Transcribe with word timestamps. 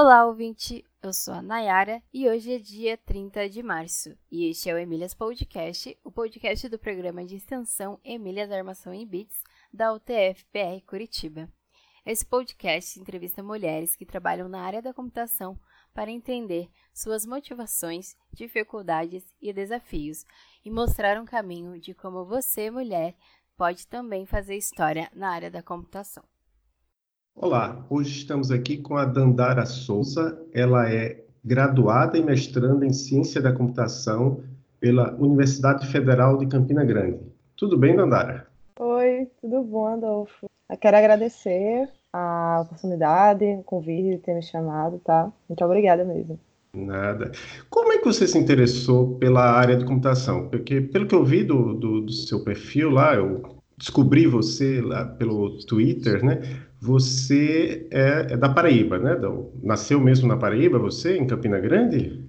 Olá, 0.00 0.26
ouvinte! 0.26 0.84
Eu 1.02 1.12
sou 1.12 1.34
a 1.34 1.42
Nayara 1.42 2.00
e 2.14 2.28
hoje 2.28 2.54
é 2.54 2.58
dia 2.60 2.96
30 2.96 3.48
de 3.48 3.64
março. 3.64 4.16
E 4.30 4.48
este 4.48 4.70
é 4.70 4.74
o 4.74 4.78
Emílias 4.78 5.12
Podcast, 5.12 5.98
o 6.04 6.12
podcast 6.12 6.68
do 6.68 6.78
programa 6.78 7.24
de 7.24 7.34
extensão 7.34 7.98
Emílias 8.04 8.52
Armação 8.52 8.94
em 8.94 9.04
Bits 9.04 9.42
da 9.74 9.92
UTF-PR 9.92 10.86
Curitiba. 10.86 11.52
Esse 12.06 12.24
podcast 12.24 13.00
entrevista 13.00 13.42
mulheres 13.42 13.96
que 13.96 14.06
trabalham 14.06 14.48
na 14.48 14.60
área 14.60 14.80
da 14.80 14.94
computação 14.94 15.58
para 15.92 16.12
entender 16.12 16.70
suas 16.94 17.26
motivações, 17.26 18.16
dificuldades 18.32 19.24
e 19.42 19.52
desafios 19.52 20.24
e 20.64 20.70
mostrar 20.70 21.20
um 21.20 21.24
caminho 21.24 21.76
de 21.76 21.92
como 21.92 22.24
você, 22.24 22.70
mulher, 22.70 23.16
pode 23.56 23.84
também 23.88 24.24
fazer 24.26 24.54
história 24.54 25.10
na 25.12 25.28
área 25.28 25.50
da 25.50 25.60
computação. 25.60 26.22
Olá, 27.34 27.84
hoje 27.88 28.18
estamos 28.18 28.50
aqui 28.50 28.78
com 28.78 28.96
a 28.96 29.04
Dandara 29.04 29.64
Souza. 29.64 30.40
Ela 30.52 30.92
é 30.92 31.24
graduada 31.44 32.18
e 32.18 32.22
mestranda 32.22 32.84
em 32.84 32.92
Ciência 32.92 33.40
da 33.40 33.52
Computação 33.52 34.42
pela 34.80 35.14
Universidade 35.14 35.86
Federal 35.86 36.36
de 36.36 36.46
Campina 36.46 36.84
Grande. 36.84 37.20
Tudo 37.56 37.78
bem, 37.78 37.96
Dandara? 37.96 38.46
Oi, 38.78 39.28
tudo 39.40 39.62
bom, 39.62 39.86
Adolfo? 39.86 40.46
Eu 40.70 40.76
quero 40.76 40.96
agradecer 40.96 41.88
a 42.12 42.62
oportunidade, 42.62 43.44
o 43.44 43.62
convite 43.62 44.16
de 44.16 44.18
ter 44.18 44.34
me 44.34 44.42
chamado, 44.42 45.00
tá? 45.04 45.32
Muito 45.48 45.64
obrigada 45.64 46.04
mesmo. 46.04 46.38
Nada. 46.74 47.32
Como 47.70 47.92
é 47.92 47.98
que 47.98 48.04
você 48.04 48.26
se 48.26 48.38
interessou 48.38 49.16
pela 49.16 49.52
área 49.52 49.76
de 49.76 49.84
computação? 49.84 50.48
Porque, 50.48 50.80
pelo 50.80 51.06
que 51.06 51.14
eu 51.14 51.24
vi 51.24 51.42
do, 51.44 51.74
do, 51.74 52.00
do 52.02 52.12
seu 52.12 52.44
perfil 52.44 52.90
lá, 52.90 53.14
eu 53.14 53.58
descobri 53.76 54.26
você 54.26 54.80
lá 54.80 55.04
pelo 55.04 55.58
Twitter, 55.64 56.24
né? 56.24 56.40
Você 56.80 57.88
é, 57.90 58.32
é 58.32 58.36
da 58.36 58.48
Paraíba, 58.48 58.98
né? 58.98 59.16
Nasceu 59.62 60.00
mesmo 60.00 60.28
na 60.28 60.36
Paraíba, 60.36 60.78
você, 60.78 61.16
em 61.16 61.26
Campina 61.26 61.58
Grande? 61.58 62.24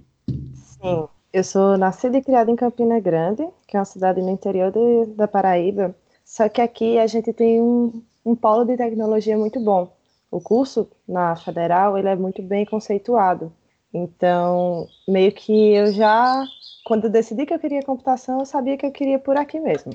Sim, 0.53 1.07
eu 1.31 1.43
sou 1.43 1.77
nascida 1.77 2.17
e 2.17 2.21
criada 2.21 2.49
em 2.49 2.55
Campina 2.55 2.99
Grande, 2.99 3.47
que 3.67 3.77
é 3.77 3.79
uma 3.79 3.85
cidade 3.85 4.21
no 4.21 4.29
interior 4.29 4.71
de, 4.71 5.13
da 5.13 5.27
Paraíba. 5.27 5.95
Só 6.25 6.49
que 6.49 6.61
aqui 6.61 6.97
a 6.97 7.05
gente 7.05 7.31
tem 7.31 7.61
um, 7.61 8.01
um 8.25 8.35
polo 8.35 8.65
de 8.65 8.75
tecnologia 8.75 9.37
muito 9.37 9.59
bom. 9.59 9.91
O 10.31 10.39
curso 10.39 10.89
na 11.07 11.35
Federal 11.35 11.97
ele 11.97 12.07
é 12.07 12.15
muito 12.15 12.41
bem 12.41 12.65
conceituado. 12.65 13.51
Então, 13.93 14.87
meio 15.07 15.31
que 15.31 15.73
eu 15.73 15.91
já, 15.91 16.43
quando 16.85 17.05
eu 17.05 17.09
decidi 17.09 17.45
que 17.45 17.53
eu 17.53 17.59
queria 17.59 17.81
computação, 17.83 18.39
eu 18.39 18.45
sabia 18.45 18.77
que 18.77 18.85
eu 18.85 18.91
queria 18.91 19.17
por 19.17 19.37
aqui 19.37 19.59
mesmo. 19.59 19.93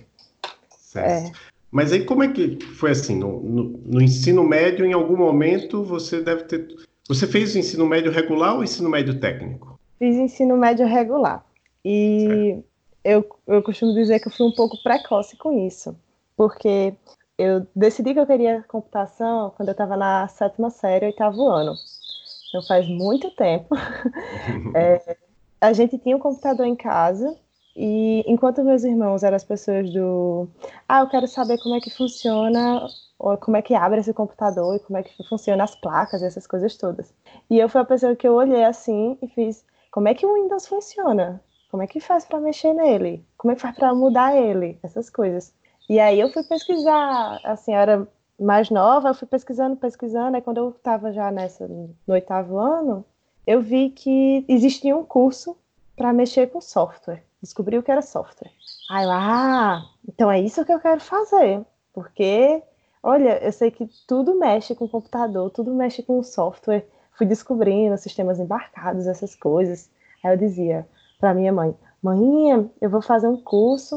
Certo. 0.71 1.37
É. 1.37 1.53
Mas 1.75 1.92
aí 1.92 2.05
como 2.05 2.22
é 2.22 2.28
que 2.28 2.56
foi 2.64 2.92
assim? 2.92 3.19
No, 3.19 3.41
no, 3.41 3.64
no, 3.84 4.00
ensino 4.00 4.44
médio, 4.44 4.86
em 4.86 4.92
algum 4.92 5.17
momento, 5.17 5.83
você 5.83 6.22
deve 6.22 6.44
ter. 6.44 6.69
Você 7.08 7.27
fez 7.27 7.53
o 7.53 7.58
ensino 7.58 7.84
médio 7.84 8.12
regular 8.12 8.55
ou 8.55 8.62
ensino 8.62 8.89
médio 8.89 9.19
técnico? 9.19 9.77
Fiz 9.98 10.14
ensino 10.14 10.56
médio 10.56 10.86
regular. 10.86 11.44
E 11.84 12.62
eu, 13.03 13.27
eu 13.48 13.61
costumo 13.61 13.92
dizer 13.92 14.20
que 14.20 14.28
eu 14.28 14.33
fui 14.33 14.47
um 14.47 14.55
pouco 14.55 14.81
precoce 14.84 15.36
com 15.36 15.66
isso. 15.66 15.97
Porque 16.36 16.94
eu 17.36 17.66
decidi 17.75 18.14
que 18.14 18.20
eu 18.20 18.27
queria 18.27 18.64
computação 18.69 19.53
quando 19.56 19.70
eu 19.70 19.72
estava 19.72 19.97
na 19.97 20.28
sétima 20.28 20.70
série, 20.70 21.06
oitavo 21.06 21.48
ano. 21.48 21.77
Então 22.50 22.62
faz 22.62 22.88
muito 22.88 23.33
tempo. 23.33 23.75
é, 24.77 25.16
a 25.61 25.72
gente 25.72 25.98
tinha 25.98 26.16
um 26.16 26.20
computador 26.20 26.66
em 26.66 26.77
casa 26.77 27.36
e 27.77 28.22
enquanto 28.27 28.62
meus 28.62 28.84
irmãos 28.84 29.25
eram 29.25 29.34
as 29.36 29.44
pessoas 29.44 29.91
do, 29.92 30.48
ah, 30.89 31.00
eu 31.00 31.08
quero 31.08 31.27
saber 31.27 31.58
como 31.58 31.75
é 31.75 31.81
que 31.81 31.91
funciona, 31.91 32.86
ou 33.19 33.36
como 33.36 33.56
é 33.56 33.62
que 33.62 33.75
abre 33.75 34.00
esse 34.00 34.12
computador 34.12 34.77
e 34.77 34.78
como 34.78 34.97
é 34.98 35.03
que 35.03 35.28
funciona 35.28 35.64
as 35.64 35.75
placas 35.75 36.22
essas 36.22 36.47
coisas 36.47 36.77
todas. 36.77 37.12
E 37.50 37.58
eu 37.58 37.69
fui 37.69 37.81
a 37.81 37.84
pessoa 37.84 38.14
que 38.14 38.27
eu 38.28 38.34
olhei 38.34 38.64
assim 38.64 39.19
e 39.20 39.27
fiz, 39.28 39.64
como 39.91 40.08
é 40.08 40.14
que 40.14 40.25
o 40.25 40.34
Windows 40.34 40.66
funciona? 40.69 41.42
Como 41.70 41.83
é 41.83 41.86
que 41.89 41.98
faz 41.98 42.25
para 42.25 42.39
mexer 42.39 42.72
nele? 42.72 43.27
Como 43.36 43.50
é 43.50 43.56
que 43.56 43.62
faz 43.62 43.75
para 43.75 43.92
mudar 43.92 44.36
ele? 44.36 44.78
Essas 44.83 45.11
coisas. 45.11 45.53
E 45.88 45.99
aí 45.99 46.20
eu 46.20 46.32
fui 46.32 46.44
pesquisar, 46.44 47.41
assim, 47.44 47.72
eu 47.72 47.78
era 47.78 48.09
mais 48.38 48.70
nova, 48.70 49.09
eu 49.09 49.15
fui 49.15 49.26
pesquisando, 49.26 49.76
pesquisando, 49.76 50.37
e 50.37 50.43
quando 50.43 50.59
eu 50.59 50.70
estava 50.70 51.12
já 51.12 51.31
nessa 51.31 51.66
no 51.66 51.94
oitavo 52.06 52.59
ano, 52.59 53.04
eu 53.47 53.60
vi 53.60 53.91
que 53.91 54.44
existia 54.49 54.97
um 54.97 55.04
curso 55.04 55.56
para 55.97 56.12
mexer 56.12 56.49
com 56.49 56.60
software 56.60 57.25
descobriu 57.44 57.82
que 57.82 57.91
era 57.91 58.03
software. 58.03 58.50
Aí 58.91 59.05
eu, 59.05 59.10
ah, 59.12 59.84
então 60.09 60.31
é 60.31 60.41
isso 60.41 60.65
que 60.65 60.72
eu 60.72 60.81
quero 60.81 61.00
fazer, 61.00 61.65
porque, 61.93 62.62
olha, 63.03 63.43
eu 63.44 63.53
sei 63.53 63.71
que 63.71 63.88
tudo 64.06 64.38
mexe 64.38 64.75
com 64.75 64.88
computador, 64.88 65.50
tudo 65.50 65.75
mexe 65.75 66.03
com 66.03 66.22
software. 66.22 66.87
Fui 67.16 67.27
descobrindo 67.27 67.97
sistemas 67.97 68.41
embarcados, 68.41 69.06
essas 69.06 69.34
coisas. 69.37 69.88
Aí 70.22 70.32
eu 70.32 70.37
dizia 70.37 70.87
para 71.21 71.32
minha 71.32 71.53
mãe, 71.53 71.75
mãinha, 72.03 72.69
eu 72.81 72.91
vou 72.91 73.00
fazer 73.00 73.28
um 73.28 73.37
curso 73.37 73.97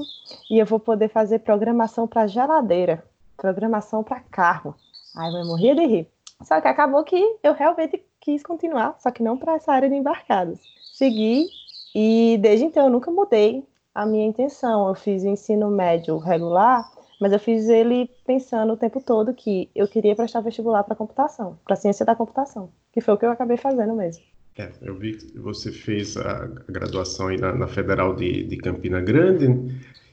e 0.50 0.60
eu 0.60 0.66
vou 0.66 0.80
poder 0.80 1.10
fazer 1.10 1.40
programação 1.40 2.08
para 2.08 2.28
geladeira, 2.28 3.04
programação 3.36 4.04
para 4.04 4.20
carro. 4.20 4.76
Aí 5.16 5.32
mãe 5.32 5.44
morria 5.44 5.76
de 5.76 5.86
rir. 5.86 6.12
Só 6.44 6.62
que 6.62 6.68
acabou 6.68 7.04
que 7.04 7.38
eu 7.42 7.54
realmente 7.54 8.06
quis 8.22 8.44
continuar, 8.44 8.96
só 9.00 9.10
que 9.10 9.24
não 9.24 9.38
para 9.38 9.56
essa 9.56 9.74
área 9.74 9.90
de 9.90 9.96
embarcados. 9.96 10.60
Segui 10.94 11.48
e 11.96 12.38
desde 12.42 12.66
então 12.66 12.86
eu 12.86 12.92
nunca 12.92 13.12
mudei 13.12 13.66
a 13.94 14.06
minha 14.06 14.26
intenção. 14.26 14.88
Eu 14.88 14.96
fiz 14.96 15.24
o 15.24 15.28
ensino 15.28 15.70
médio 15.72 16.18
regular, 16.18 16.88
mas 17.20 17.34
eu 17.34 17.40
fiz 17.40 17.68
ele 17.68 18.10
pensando 18.26 18.74
o 18.74 18.78
tempo 18.78 19.02
todo 19.02 19.34
que 19.34 19.70
eu 19.76 19.88
queria 19.88 20.16
prestar 20.16 20.42
vestibular 20.42 20.84
para 20.84 20.96
computação, 20.96 21.58
para 21.66 21.76
ciência 21.76 22.06
da 22.06 22.16
computação, 22.16 22.70
que 22.94 23.02
foi 23.02 23.16
o 23.16 23.18
que 23.18 23.26
eu 23.26 23.32
acabei 23.32 23.58
fazendo 23.58 23.96
mesmo. 23.96 24.24
É, 24.58 24.72
eu 24.82 24.96
vi 24.96 25.18
que 25.18 25.40
você 25.40 25.72
fez 25.72 26.18
a 26.18 26.48
graduação 26.68 27.28
aí 27.28 27.38
na, 27.38 27.54
na 27.54 27.68
Federal 27.68 28.16
de, 28.16 28.44
de, 28.44 28.58
Campina 28.58 29.00
Grande 29.00 29.46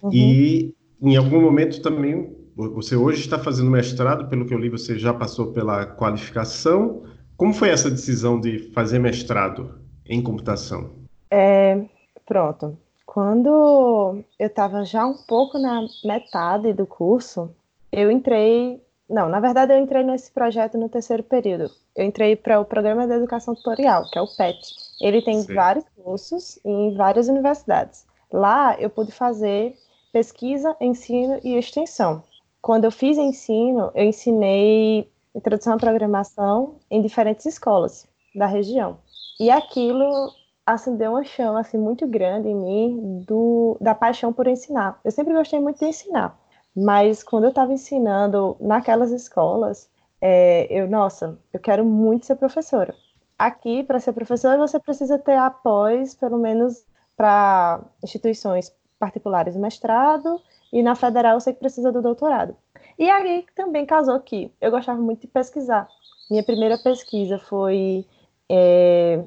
uhum. 0.03 0.11
e 0.13 0.75
em 1.01 1.17
algum 1.17 1.41
momento 1.41 1.81
também 1.81 2.37
você 2.55 2.95
hoje 2.95 3.21
está 3.21 3.39
fazendo 3.39 3.71
mestrado, 3.71 4.29
pelo 4.29 4.47
que 4.47 4.55
eu 4.55 4.59
li, 4.59 4.69
você 4.69 4.99
já 4.99 5.13
passou 5.13 5.53
pela 5.53 5.87
qualificação. 5.87 7.03
Como 7.37 7.53
foi 7.53 7.71
essa 7.71 7.91
decisão 7.91 8.41
de 8.41 8.71
fazer 8.73 8.99
mestrado 8.99 9.79
em 10.07 10.23
computação? 10.23 11.04
É, 11.37 11.85
pronto. 12.25 12.79
Quando 13.05 14.25
eu 14.39 14.47
estava 14.47 14.85
já 14.85 15.05
um 15.05 15.15
pouco 15.15 15.59
na 15.59 15.85
metade 16.05 16.73
do 16.73 16.87
curso, 16.87 17.51
eu 17.91 18.09
entrei. 18.09 18.81
Não, 19.11 19.29
na 19.29 19.41
verdade, 19.41 19.73
eu 19.73 19.79
entrei 19.79 20.05
nesse 20.05 20.31
projeto 20.31 20.79
no 20.79 20.89
terceiro 20.89 21.25
período. 21.25 21.73
Eu 21.97 22.05
entrei 22.05 22.37
para 22.37 22.61
o 22.61 22.65
Programa 22.65 23.07
de 23.09 23.15
Educação 23.15 23.53
Tutorial, 23.53 24.09
que 24.11 24.19
é 24.19 24.23
o 24.23 24.29
PET. 24.29 24.61
Ele 25.01 25.21
tem 25.23 25.43
Sim. 25.43 25.55
vários 25.55 25.85
cursos 25.97 26.61
em 26.65 26.95
várias 26.95 27.27
universidades. 27.29 28.07
Lá 28.33 28.77
eu 28.79 28.89
pude 28.89 29.11
fazer 29.11 29.75
pesquisa, 30.13 30.77
ensino 30.81 31.41
e 31.43 31.57
extensão. 31.57 32.23
Quando 32.63 32.85
eu 32.85 32.93
fiz 32.93 33.19
ensino, 33.19 33.91
eu 33.93 34.05
ensinei 34.05 35.11
introdução 35.35 35.73
à 35.75 35.79
programação 35.79 36.77
em 36.89 37.03
diferentes 37.03 37.45
escolas 37.45 38.07
da 38.37 38.47
região. 38.47 38.99
E 39.41 39.51
aquilo 39.51 40.33
acendeu 40.67 41.13
uma 41.13 41.25
chama 41.25 41.61
assim 41.61 41.79
muito 41.79 42.07
grande 42.07 42.49
em 42.49 42.55
mim 42.55 43.25
do 43.27 43.77
da 43.81 43.95
paixão 43.95 44.33
por 44.33 44.47
ensinar. 44.47 45.01
Eu 45.05 45.11
sempre 45.11 45.35
gostei 45.35 45.61
muito 45.61 45.79
de 45.79 45.87
ensinar, 45.87 46.39
mas 46.75 47.23
quando 47.23 47.45
eu 47.45 47.51
estava 47.51 47.73
ensinando 47.73 48.57
naquelas 48.61 49.11
escolas, 49.11 49.91
é, 50.21 50.67
eu 50.71 50.89
nossa, 50.89 51.39
eu 51.53 51.61
quero 51.61 51.85
muito 51.85 52.27
ser 52.27 52.37
professora. 52.37 52.95
Aqui 53.39 53.83
para 53.83 54.01
ser 54.01 54.13
professora 54.13 54.59
você 54.59 54.79
precisa 54.81 55.19
ter 55.19 55.37
apoio, 55.37 56.05
pelo 56.19 56.39
menos 56.39 56.85
para 57.17 57.83
instituições 58.03 58.73
particulares, 58.99 59.57
mestrado 59.57 60.41
e 60.73 60.83
na 60.83 60.95
federal 60.95 61.39
você 61.39 61.53
precisa 61.53 61.93
do 61.93 62.01
doutorado. 62.01 62.57
E 62.99 63.11
aí 63.11 63.45
também 63.55 63.85
casou 63.85 64.19
que 64.21 64.53
eu 64.61 64.71
gostava 64.71 65.01
muito 65.01 65.23
de 65.23 65.27
pesquisar. 65.27 65.89
Minha 66.31 66.43
primeira 66.43 66.79
pesquisa 66.79 67.39
foi 67.39 68.07
é, 68.51 69.23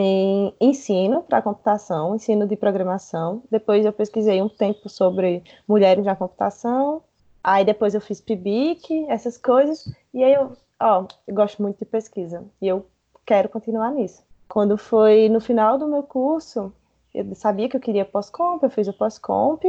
em 0.00 0.54
ensino 0.60 1.22
para 1.22 1.42
computação, 1.42 2.14
ensino 2.14 2.46
de 2.46 2.56
programação. 2.56 3.42
Depois 3.50 3.84
eu 3.84 3.92
pesquisei 3.92 4.40
um 4.40 4.48
tempo 4.48 4.88
sobre 4.88 5.42
mulheres 5.66 6.04
na 6.04 6.14
computação. 6.14 7.02
Aí 7.42 7.64
depois 7.64 7.94
eu 7.94 8.00
fiz 8.00 8.20
PIBIC, 8.20 9.06
essas 9.08 9.36
coisas. 9.36 9.92
E 10.14 10.22
aí 10.22 10.34
eu, 10.34 10.52
ó, 10.80 11.04
eu 11.26 11.34
gosto 11.34 11.60
muito 11.60 11.78
de 11.78 11.84
pesquisa 11.84 12.44
e 12.62 12.68
eu 12.68 12.86
quero 13.26 13.48
continuar 13.48 13.90
nisso. 13.90 14.22
Quando 14.48 14.78
foi 14.78 15.28
no 15.28 15.40
final 15.40 15.76
do 15.76 15.88
meu 15.88 16.04
curso, 16.04 16.72
eu 17.12 17.34
sabia 17.34 17.68
que 17.68 17.76
eu 17.76 17.80
queria 17.80 18.04
pós-comp, 18.04 18.62
eu 18.62 18.70
fiz 18.70 18.86
o 18.86 18.92
pós-comp. 18.92 19.64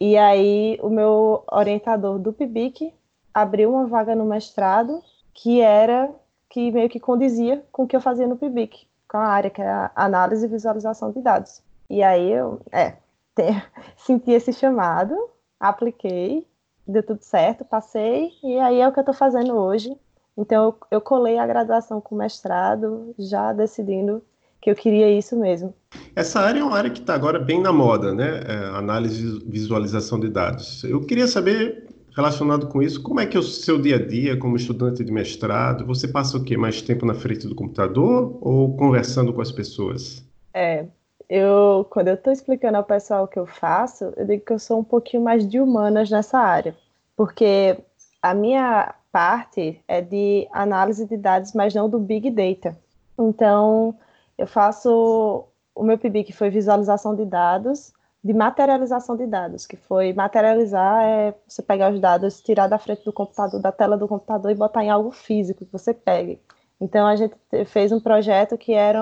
E 0.00 0.16
aí 0.16 0.78
o 0.82 0.88
meu 0.88 1.44
orientador 1.52 2.18
do 2.18 2.32
PIBIC 2.32 2.94
abriu 3.32 3.70
uma 3.74 3.86
vaga 3.86 4.14
no 4.14 4.24
mestrado 4.24 5.02
que 5.34 5.60
era 5.60 6.10
que 6.48 6.70
meio 6.70 6.88
que 6.88 6.98
condizia 6.98 7.62
com 7.70 7.82
o 7.82 7.86
que 7.86 7.94
eu 7.94 8.00
fazia 8.00 8.26
no 8.26 8.38
PIBIC 8.38 8.86
com 9.08 9.18
a 9.18 9.26
área 9.26 9.50
que 9.50 9.62
é 9.62 9.68
a 9.68 9.90
análise 9.94 10.44
e 10.44 10.48
visualização 10.48 11.10
de 11.10 11.20
dados. 11.20 11.62
E 11.88 12.02
aí 12.02 12.32
eu, 12.32 12.60
é, 12.72 12.96
senti 13.96 14.32
esse 14.32 14.52
chamado, 14.52 15.14
apliquei, 15.60 16.46
deu 16.86 17.02
tudo 17.02 17.22
certo, 17.22 17.64
passei, 17.64 18.32
e 18.42 18.58
aí 18.58 18.80
é 18.80 18.88
o 18.88 18.92
que 18.92 18.98
eu 18.98 19.02
estou 19.02 19.14
fazendo 19.14 19.54
hoje. 19.54 19.96
Então 20.36 20.64
eu, 20.64 20.76
eu 20.92 21.00
colei 21.00 21.38
a 21.38 21.46
graduação 21.46 22.00
com 22.00 22.14
mestrado, 22.14 23.14
já 23.18 23.52
decidindo 23.52 24.22
que 24.60 24.70
eu 24.70 24.74
queria 24.74 25.10
isso 25.10 25.38
mesmo. 25.38 25.72
Essa 26.14 26.40
área 26.40 26.60
é 26.60 26.64
uma 26.64 26.76
área 26.76 26.90
que 26.90 27.00
está 27.00 27.14
agora 27.14 27.38
bem 27.38 27.60
na 27.60 27.72
moda, 27.72 28.14
né? 28.14 28.40
É, 28.46 28.76
análise 28.76 29.24
e 29.24 29.50
visualização 29.50 30.18
de 30.18 30.28
dados. 30.28 30.82
Eu 30.84 31.00
queria 31.02 31.26
saber, 31.26 31.86
relacionado 32.16 32.68
com 32.68 32.82
isso, 32.82 33.02
como 33.02 33.20
é 33.20 33.26
que 33.26 33.36
é 33.36 33.40
o 33.40 33.42
seu 33.42 33.80
dia 33.80 33.96
a 33.96 34.04
dia 34.04 34.38
como 34.38 34.56
estudante 34.56 35.04
de 35.04 35.12
mestrado? 35.12 35.84
Você 35.84 36.08
passa 36.08 36.38
o 36.38 36.42
quê? 36.42 36.56
Mais 36.56 36.80
tempo 36.80 37.04
na 37.04 37.14
frente 37.14 37.46
do 37.46 37.54
computador 37.54 38.38
ou 38.40 38.74
conversando 38.74 39.34
com 39.34 39.42
as 39.42 39.52
pessoas? 39.52 40.24
É, 40.54 40.86
eu 41.28 41.86
quando 41.90 42.08
eu 42.08 42.14
estou 42.14 42.32
explicando 42.32 42.78
ao 42.78 42.84
pessoal 42.84 43.24
o 43.24 43.28
que 43.28 43.38
eu 43.38 43.46
faço, 43.46 44.12
eu 44.16 44.26
digo 44.26 44.44
que 44.44 44.52
eu 44.52 44.58
sou 44.58 44.80
um 44.80 44.84
pouquinho 44.84 45.22
mais 45.22 45.46
de 45.46 45.60
humanas 45.60 46.10
nessa 46.10 46.38
área, 46.38 46.74
porque 47.14 47.76
a 48.22 48.32
minha 48.32 48.94
parte 49.12 49.78
é 49.86 50.00
de 50.00 50.48
análise 50.52 51.06
de 51.06 51.16
dados, 51.18 51.52
mas 51.52 51.74
não 51.74 51.88
do 51.88 51.98
big 51.98 52.30
data. 52.30 52.76
Então, 53.18 53.94
eu 54.38 54.46
faço 54.46 55.44
o 55.74 55.82
meu 55.82 55.98
PIB, 55.98 56.24
que 56.24 56.32
foi 56.32 56.48
visualização 56.48 57.14
de 57.14 57.26
dados, 57.26 57.92
de 58.26 58.34
materialização 58.34 59.16
de 59.16 59.24
dados, 59.24 59.66
que 59.66 59.76
foi 59.76 60.12
materializar 60.12 61.04
é 61.04 61.34
você 61.46 61.62
pegar 61.62 61.92
os 61.92 62.00
dados, 62.00 62.42
tirar 62.42 62.66
da 62.66 62.76
frente 62.76 63.04
do 63.04 63.12
computador, 63.12 63.60
da 63.60 63.70
tela 63.70 63.96
do 63.96 64.08
computador 64.08 64.50
e 64.50 64.54
botar 64.56 64.82
em 64.82 64.90
algo 64.90 65.12
físico 65.12 65.64
que 65.64 65.70
você 65.70 65.94
pegue. 65.94 66.40
Então 66.80 67.06
a 67.06 67.14
gente 67.14 67.36
fez 67.66 67.92
um 67.92 68.00
projeto 68.00 68.58
que 68.58 68.72
era 68.72 69.00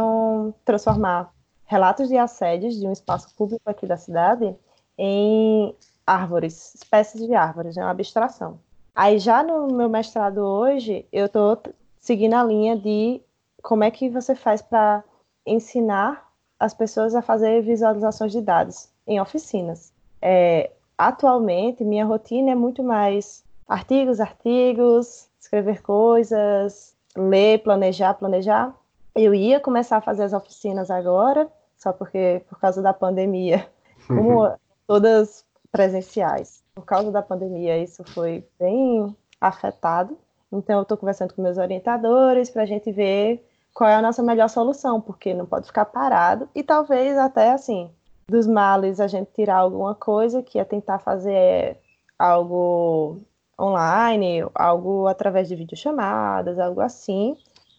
transformar 0.63 1.33
relatos 1.65 2.09
de 2.09 2.19
assédios 2.19 2.79
de 2.79 2.87
um 2.87 2.93
espaço 2.93 3.35
público 3.35 3.63
aqui 3.65 3.87
da 3.87 3.97
cidade 3.97 4.55
em 4.99 5.75
árvores, 6.07 6.75
espécies 6.75 7.27
de 7.27 7.35
árvores, 7.35 7.79
é 7.79 7.81
uma 7.83 7.93
abstração. 7.93 8.61
Aí 8.95 9.19
já 9.19 9.43
no 9.43 9.69
meu 9.69 9.89
mestrado 9.89 10.37
hoje, 10.37 11.07
eu 11.11 11.25
estou 11.27 11.59
seguindo 11.99 12.35
a 12.35 12.45
linha 12.45 12.77
de 12.77 13.23
como 13.63 13.85
é 13.85 13.91
que 13.91 14.11
você 14.11 14.35
faz 14.35 14.61
para 14.61 15.03
ensinar 15.47 16.31
as 16.61 16.75
pessoas 16.75 17.15
a 17.15 17.23
fazer 17.23 17.63
visualizações 17.63 18.31
de 18.31 18.43
dados 18.43 18.93
em 19.07 19.21
oficinas. 19.21 19.93
É, 20.21 20.71
atualmente, 20.97 21.85
minha 21.85 22.05
rotina 22.05 22.53
é 22.53 22.55
muito 22.55 22.83
mais 22.83 23.45
artigos, 23.69 24.21
artigos, 24.21 25.29
escrever 25.41 25.83
coisas, 25.83 26.95
ler, 27.17 27.63
planejar, 27.63 28.15
planejar. 28.15 28.75
Eu 29.15 29.35
ia 29.35 29.61
começar 29.61 29.99
a 29.99 30.01
fazer 30.01 30.25
as 30.25 30.33
oficinas 30.33 30.91
agora, 30.91 31.49
só 31.77 31.93
porque 31.93 32.43
por 32.49 32.59
causa 32.59 32.83
da 32.83 32.93
pandemia, 32.93 33.69
como 34.09 34.51
todas 34.87 35.45
presenciais. 35.71 36.63
Por 36.75 36.85
causa 36.85 37.11
da 37.11 37.23
pandemia, 37.23 37.79
isso 37.79 38.03
foi 38.05 38.45
bem 38.59 39.15
afetado. 39.41 40.17
Então, 40.53 40.77
eu 40.77 40.83
estou 40.83 40.97
conversando 40.97 41.35
com 41.35 41.43
meus 41.43 41.59
orientadores 41.59 42.49
para 42.49 42.63
a 42.63 42.67
gente 42.67 42.91
ver 42.93 43.45
qual 43.73 43.91
é 43.91 43.95
a 43.97 44.03
nossa 44.03 44.23
melhor 44.23 44.49
solução, 44.49 45.01
porque 45.01 45.35
não 45.35 45.47
pode 45.47 45.67
ficar 45.67 45.85
parado 45.85 46.49
e 46.55 46.63
talvez 46.63 47.19
até 47.19 47.51
assim, 47.51 47.91
dos 48.29 48.47
males 48.47 49.01
a 49.01 49.07
gente 49.07 49.31
tirar 49.35 49.57
alguma 49.57 49.95
coisa 49.95 50.43
que 50.43 50.59
é 50.59 50.65
tentar 50.65 50.99
fazer 50.99 51.79
algo 52.19 53.21
online, 53.61 54.45
algo 54.55 55.07
através 55.07 55.49
de 55.49 55.57
videochamadas, 55.57 56.59
algo 56.59 56.81
assim. 56.81 57.37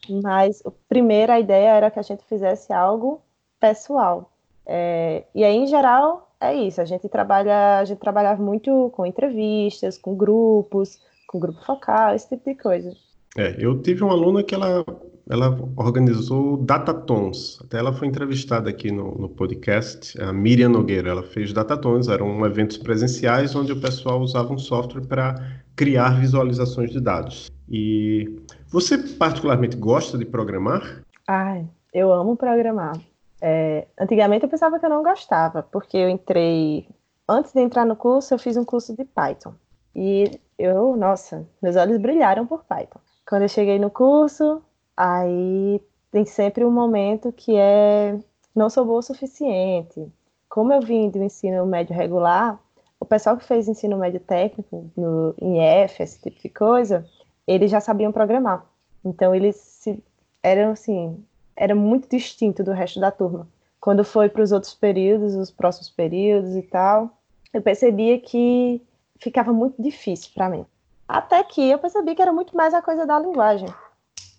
Mas 0.09 0.61
a 0.65 0.71
primeira 0.87 1.39
ideia 1.39 1.69
era 1.69 1.91
que 1.91 1.99
a 1.99 2.03
gente 2.03 2.23
fizesse 2.25 2.71
algo 2.71 3.21
pessoal. 3.59 4.31
É, 4.65 5.23
e 5.33 5.43
aí, 5.43 5.55
em 5.55 5.67
geral, 5.67 6.29
é 6.39 6.53
isso. 6.53 6.81
A 6.81 6.85
gente 6.85 7.07
trabalha, 7.09 7.79
a 7.79 7.85
gente 7.85 7.99
trabalhava 7.99 8.41
muito 8.41 8.91
com 8.95 9.05
entrevistas, 9.05 9.97
com 9.97 10.15
grupos, 10.15 10.99
com 11.27 11.39
grupo 11.39 11.63
focal, 11.63 12.13
esse 12.13 12.29
tipo 12.29 12.49
de 12.49 12.55
coisa. 12.55 12.95
É, 13.37 13.55
eu 13.59 13.81
tive 13.81 14.03
uma 14.03 14.13
aluna 14.13 14.43
que 14.43 14.55
ela 14.55 14.85
ela 15.29 15.57
organizou 15.75 16.57
Datatons. 16.57 17.59
Até 17.63 17.79
ela 17.79 17.91
foi 17.93 18.07
entrevistada 18.07 18.69
aqui 18.69 18.91
no, 18.91 19.15
no 19.15 19.29
podcast, 19.29 20.19
a 20.21 20.31
Miriam 20.31 20.69
Nogueira. 20.69 21.09
Ela 21.09 21.23
fez 21.23 21.51
Datatons, 21.51 22.07
eram 22.07 22.45
eventos 22.45 22.77
presenciais 22.77 23.55
onde 23.55 23.71
o 23.71 23.81
pessoal 23.81 24.21
usava 24.21 24.53
um 24.53 24.57
software 24.57 25.05
para 25.05 25.35
criar 25.75 26.19
visualizações 26.19 26.91
de 26.91 27.01
dados. 27.01 27.49
E 27.69 28.39
você 28.67 28.97
particularmente 28.97 29.75
gosta 29.75 30.17
de 30.17 30.25
programar? 30.25 31.01
Ai, 31.27 31.67
eu 31.93 32.13
amo 32.13 32.37
programar. 32.37 32.99
É, 33.41 33.87
antigamente 33.99 34.43
eu 34.43 34.49
pensava 34.49 34.79
que 34.79 34.85
eu 34.85 34.89
não 34.89 35.03
gostava, 35.03 35.63
porque 35.63 35.97
eu 35.97 36.09
entrei. 36.09 36.87
Antes 37.27 37.51
de 37.51 37.61
entrar 37.61 37.85
no 37.85 37.95
curso, 37.95 38.33
eu 38.33 38.39
fiz 38.39 38.55
um 38.55 38.63
curso 38.63 38.95
de 38.95 39.03
Python. 39.03 39.55
E 39.95 40.39
eu, 40.59 40.95
nossa, 40.95 41.47
meus 41.61 41.75
olhos 41.75 41.97
brilharam 41.97 42.45
por 42.45 42.63
Python. 42.65 42.99
Quando 43.27 43.41
eu 43.41 43.49
cheguei 43.49 43.79
no 43.79 43.89
curso, 43.89 44.61
Aí 44.95 45.81
tem 46.11 46.25
sempre 46.25 46.63
um 46.63 46.71
momento 46.71 47.31
que 47.31 47.55
é 47.55 48.17
não 48.55 48.69
sou 48.69 48.85
boa 48.85 48.99
o 48.99 49.03
suficiente. 49.03 50.07
Como 50.47 50.71
eu 50.71 50.81
vim 50.81 51.09
do 51.09 51.21
ensino 51.21 51.65
médio 51.65 51.93
regular, 51.93 52.57
o 52.99 53.05
pessoal 53.05 53.35
que 53.35 53.43
fez 53.43 53.67
ensino 53.67 53.97
médio 53.97 54.21
técnico 54.21 54.89
no 54.95 55.35
IF, 55.39 56.01
esse 56.01 56.21
tipo 56.21 56.41
de 56.41 56.49
coisa, 56.49 57.05
eles 57.45 57.69
já 57.69 57.81
sabiam 57.81 58.11
programar. 58.11 58.65
Então 59.03 59.35
eles 59.35 59.57
se, 59.57 60.01
eram 60.41 60.71
assim, 60.71 61.21
era 61.55 61.75
muito 61.75 62.09
distinto 62.09 62.63
do 62.63 62.71
resto 62.71 62.99
da 62.99 63.11
turma. 63.11 63.47
Quando 63.79 64.03
foi 64.03 64.29
para 64.29 64.41
os 64.41 64.51
outros 64.51 64.73
períodos, 64.73 65.35
os 65.35 65.51
próximos 65.51 65.89
períodos 65.89 66.55
e 66.55 66.61
tal, 66.61 67.11
eu 67.53 67.61
percebia 67.61 68.19
que 68.19 68.81
ficava 69.19 69.53
muito 69.53 69.81
difícil 69.81 70.31
para 70.33 70.49
mim. 70.49 70.65
Até 71.07 71.43
que 71.43 71.69
eu 71.69 71.77
percebi 71.77 72.15
que 72.15 72.21
era 72.21 72.33
muito 72.33 72.55
mais 72.55 72.73
a 72.73 72.81
coisa 72.81 73.05
da 73.05 73.19
linguagem. 73.19 73.69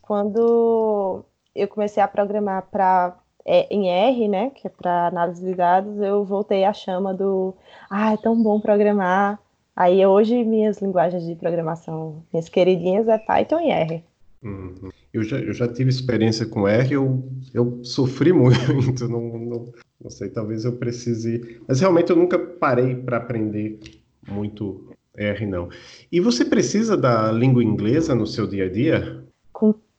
Quando 0.07 1.25
eu 1.55 1.67
comecei 1.67 2.03
a 2.03 2.07
programar 2.07 2.69
para 2.71 3.19
é, 3.45 3.67
em 3.75 3.89
R, 3.89 4.29
né, 4.29 4.51
que 4.51 4.67
é 4.67 4.71
para 4.71 5.09
análise 5.09 5.45
de 5.45 5.55
dados, 5.55 5.99
eu 6.01 6.25
voltei 6.25 6.65
à 6.65 6.73
chama 6.73 7.13
do 7.13 7.55
ah, 7.91 8.13
é 8.13 8.17
tão 8.17 8.41
bom 8.41 8.61
programar. 8.61 9.39
Aí 9.75 10.07
hoje 10.07 10.45
minhas 10.45 10.79
linguagens 10.79 11.27
de 11.27 11.35
programação, 11.35 12.23
minhas 12.33 12.49
queridinhas 12.49 13.09
é 13.09 13.19
Python 13.19 13.61
e 13.61 13.71
R. 13.71 14.05
Uhum. 14.43 14.91
Eu, 15.13 15.23
já, 15.23 15.39
eu 15.39 15.53
já 15.53 15.67
tive 15.67 15.91
experiência 15.91 16.47
com 16.47 16.69
R, 16.69 16.95
eu, 16.95 17.25
eu 17.53 17.85
sofri 17.85 18.33
muito, 18.35 19.09
não, 19.09 19.39
não, 19.39 19.73
não 20.01 20.11
sei, 20.11 20.29
talvez 20.29 20.65
eu 20.65 20.77
precise. 20.77 21.61
Mas 21.67 21.81
realmente 21.81 22.11
eu 22.11 22.17
nunca 22.17 22.39
parei 22.39 22.95
para 22.95 23.17
aprender 23.17 23.81
muito 24.29 24.89
R, 25.17 25.47
não. 25.47 25.69
E 26.13 26.21
você 26.21 26.45
precisa 26.45 26.97
da 26.97 27.33
língua 27.33 27.65
inglesa 27.65 28.15
no 28.15 28.27
seu 28.27 28.47
dia 28.47 28.67
a 28.67 28.71
dia? 28.71 29.26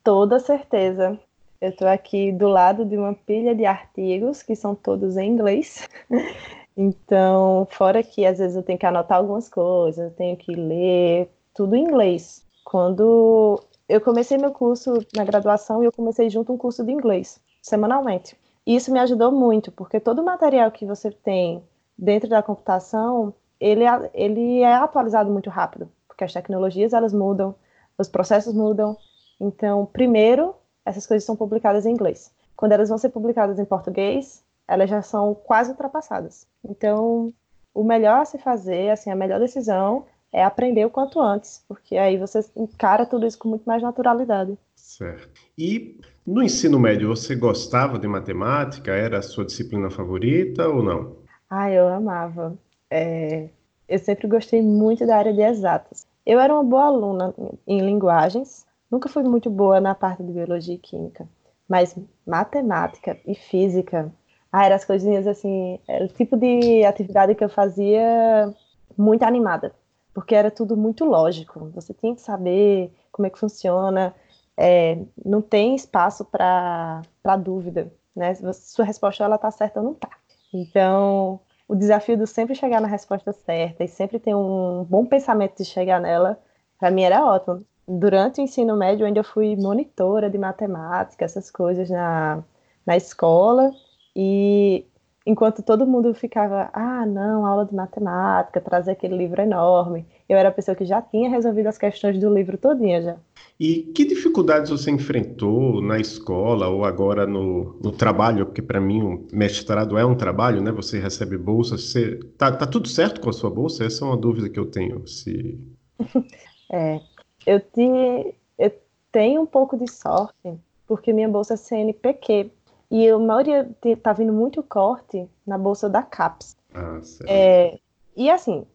Toda 0.08 0.40
certeza. 0.40 1.20
Eu 1.60 1.68
estou 1.68 1.86
aqui 1.86 2.32
do 2.32 2.48
lado 2.48 2.82
de 2.82 2.96
uma 2.96 3.12
pilha 3.12 3.54
de 3.54 3.66
artigos 3.66 4.42
que 4.42 4.56
são 4.56 4.74
todos 4.74 5.18
em 5.18 5.30
inglês. 5.30 5.86
então, 6.74 7.68
fora 7.70 8.02
que 8.02 8.24
às 8.24 8.38
vezes 8.38 8.56
eu 8.56 8.62
tenho 8.62 8.78
que 8.78 8.86
anotar 8.86 9.18
algumas 9.18 9.50
coisas, 9.50 9.98
eu 10.02 10.16
tenho 10.16 10.34
que 10.34 10.54
ler 10.54 11.28
tudo 11.54 11.76
em 11.76 11.84
inglês. 11.84 12.42
Quando 12.64 13.62
eu 13.86 14.00
comecei 14.00 14.38
meu 14.38 14.50
curso 14.50 14.94
na 15.14 15.24
graduação, 15.24 15.84
eu 15.84 15.92
comecei 15.92 16.30
junto 16.30 16.54
um 16.54 16.56
curso 16.56 16.82
de 16.82 16.90
inglês, 16.90 17.38
semanalmente. 17.60 18.34
E 18.66 18.76
isso 18.76 18.90
me 18.90 19.00
ajudou 19.00 19.30
muito, 19.30 19.70
porque 19.70 20.00
todo 20.00 20.22
o 20.22 20.24
material 20.24 20.70
que 20.70 20.86
você 20.86 21.10
tem 21.10 21.62
dentro 21.98 22.30
da 22.30 22.42
computação, 22.42 23.34
ele, 23.60 23.84
ele 24.14 24.62
é 24.62 24.72
atualizado 24.72 25.30
muito 25.30 25.50
rápido, 25.50 25.86
porque 26.08 26.24
as 26.24 26.32
tecnologias 26.32 26.94
elas 26.94 27.12
mudam, 27.12 27.54
os 27.98 28.08
processos 28.08 28.54
mudam, 28.54 28.96
então, 29.40 29.86
primeiro, 29.86 30.54
essas 30.84 31.06
coisas 31.06 31.24
são 31.24 31.36
publicadas 31.36 31.86
em 31.86 31.92
inglês. 31.92 32.32
Quando 32.56 32.72
elas 32.72 32.88
vão 32.88 32.98
ser 32.98 33.10
publicadas 33.10 33.58
em 33.58 33.64
português, 33.64 34.42
elas 34.66 34.90
já 34.90 35.00
são 35.02 35.34
quase 35.34 35.70
ultrapassadas. 35.70 36.46
Então, 36.64 37.32
o 37.72 37.84
melhor 37.84 38.22
a 38.22 38.24
se 38.24 38.38
fazer, 38.38 38.90
assim, 38.90 39.10
a 39.10 39.16
melhor 39.16 39.38
decisão 39.38 40.04
é 40.32 40.44
aprender 40.44 40.84
o 40.84 40.90
quanto 40.90 41.20
antes, 41.20 41.64
porque 41.68 41.96
aí 41.96 42.16
você 42.16 42.44
encara 42.56 43.06
tudo 43.06 43.26
isso 43.26 43.38
com 43.38 43.48
muito 43.48 43.64
mais 43.64 43.82
naturalidade. 43.82 44.58
Certo. 44.74 45.40
E 45.56 46.00
no 46.26 46.42
ensino 46.42 46.78
médio, 46.78 47.08
você 47.08 47.34
gostava 47.34 47.98
de 47.98 48.06
matemática? 48.06 48.90
Era 48.90 49.18
a 49.18 49.22
sua 49.22 49.44
disciplina 49.44 49.88
favorita 49.90 50.68
ou 50.68 50.82
não? 50.82 51.16
Ah, 51.48 51.70
eu 51.70 51.88
amava. 51.88 52.56
É... 52.90 53.48
Eu 53.88 53.98
sempre 53.98 54.28
gostei 54.28 54.60
muito 54.60 55.06
da 55.06 55.16
área 55.16 55.32
de 55.32 55.40
exatas. 55.40 56.06
Eu 56.26 56.38
era 56.38 56.52
uma 56.52 56.62
boa 56.62 56.84
aluna 56.84 57.34
em 57.66 57.80
linguagens, 57.80 58.66
Nunca 58.90 59.08
fui 59.08 59.22
muito 59.22 59.50
boa 59.50 59.80
na 59.80 59.94
parte 59.94 60.22
de 60.22 60.32
biologia 60.32 60.74
e 60.74 60.78
química, 60.78 61.28
mas 61.68 61.94
matemática 62.26 63.18
e 63.26 63.34
física, 63.34 64.12
ah, 64.50 64.64
eram 64.64 64.76
as 64.76 64.84
coisinhas 64.84 65.26
assim, 65.26 65.78
era 65.86 66.04
o 66.04 66.08
tipo 66.08 66.36
de 66.36 66.84
atividade 66.84 67.34
que 67.34 67.44
eu 67.44 67.50
fazia 67.50 68.52
muito 68.96 69.22
animada, 69.24 69.74
porque 70.14 70.34
era 70.34 70.50
tudo 70.50 70.76
muito 70.76 71.04
lógico. 71.04 71.70
Você 71.74 71.92
tinha 71.92 72.14
que 72.14 72.22
saber 72.22 72.90
como 73.12 73.26
é 73.26 73.30
que 73.30 73.38
funciona, 73.38 74.14
é, 74.56 74.98
não 75.24 75.42
tem 75.42 75.74
espaço 75.74 76.24
para 76.24 77.02
dúvida, 77.38 77.92
né? 78.16 78.34
Sua 78.54 78.84
resposta 78.84 79.22
ela 79.22 79.38
tá 79.38 79.50
certa 79.50 79.80
ou 79.80 79.86
não 79.86 79.94
tá. 79.94 80.10
Então, 80.52 81.40
o 81.68 81.74
desafio 81.76 82.16
de 82.16 82.26
sempre 82.26 82.54
chegar 82.54 82.80
na 82.80 82.88
resposta 82.88 83.32
certa 83.32 83.84
e 83.84 83.88
sempre 83.88 84.18
ter 84.18 84.34
um 84.34 84.84
bom 84.84 85.04
pensamento 85.04 85.58
de 85.58 85.64
chegar 85.64 86.00
nela, 86.00 86.40
para 86.78 86.90
mim 86.90 87.02
era 87.02 87.24
ótimo. 87.24 87.64
Durante 87.88 88.40
o 88.40 88.44
ensino 88.44 88.76
médio, 88.76 89.06
ainda 89.06 89.24
fui 89.24 89.56
monitora 89.56 90.28
de 90.28 90.36
matemática, 90.36 91.24
essas 91.24 91.50
coisas 91.50 91.88
na, 91.88 92.44
na 92.86 92.96
escola. 92.96 93.72
E 94.14 94.84
enquanto 95.26 95.62
todo 95.62 95.86
mundo 95.86 96.12
ficava, 96.12 96.68
ah, 96.72 97.06
não, 97.06 97.46
aula 97.46 97.64
de 97.64 97.74
matemática, 97.74 98.60
trazer 98.60 98.92
aquele 98.92 99.16
livro 99.16 99.40
enorme, 99.40 100.06
eu 100.28 100.36
era 100.36 100.50
a 100.50 100.52
pessoa 100.52 100.74
que 100.74 100.84
já 100.84 101.00
tinha 101.00 101.30
resolvido 101.30 101.66
as 101.66 101.78
questões 101.78 102.18
do 102.18 102.32
livro 102.32 102.58
todinha 102.58 103.02
já. 103.02 103.16
E 103.58 103.84
que 103.94 104.04
dificuldades 104.04 104.70
você 104.70 104.90
enfrentou 104.90 105.80
na 105.82 105.98
escola 105.98 106.68
ou 106.68 106.84
agora 106.84 107.26
no, 107.26 107.78
no 107.82 107.90
trabalho? 107.90 108.46
Porque 108.46 108.62
para 108.62 108.80
mim 108.80 109.02
o 109.02 109.26
mestrado 109.32 109.98
é 109.98 110.04
um 110.04 110.14
trabalho, 110.14 110.62
né? 110.62 110.70
Você 110.72 110.98
recebe 110.98 111.36
bolsa, 111.36 111.76
você 111.76 112.20
tá, 112.36 112.52
tá 112.52 112.66
tudo 112.66 112.86
certo 112.86 113.20
com 113.20 113.30
a 113.30 113.32
sua 113.32 113.50
bolsa? 113.50 113.84
Essa 113.84 114.04
é 114.04 114.08
uma 114.08 114.16
dúvida 114.16 114.48
que 114.48 114.60
eu 114.60 114.66
tenho. 114.66 115.06
Se 115.08 115.58
é, 116.70 117.00
eu, 117.46 117.60
te, 117.60 118.34
eu 118.58 118.72
tenho 119.12 119.42
um 119.42 119.46
pouco 119.46 119.76
de 119.76 119.90
sorte 119.90 120.58
porque 120.86 121.12
minha 121.12 121.28
bolsa 121.28 121.54
é 121.54 121.56
CNPq 121.56 122.50
e 122.90 123.08
a 123.08 123.18
maioria 123.18 123.68
tá 124.02 124.12
vindo 124.12 124.32
muito 124.32 124.62
corte 124.62 125.28
na 125.46 125.58
bolsa 125.58 125.88
da 125.88 126.02
CAPES. 126.02 126.56
Ah, 126.74 127.00
certo. 127.02 127.30
É, 127.30 127.78
e 128.16 128.30
assim, 128.30 128.66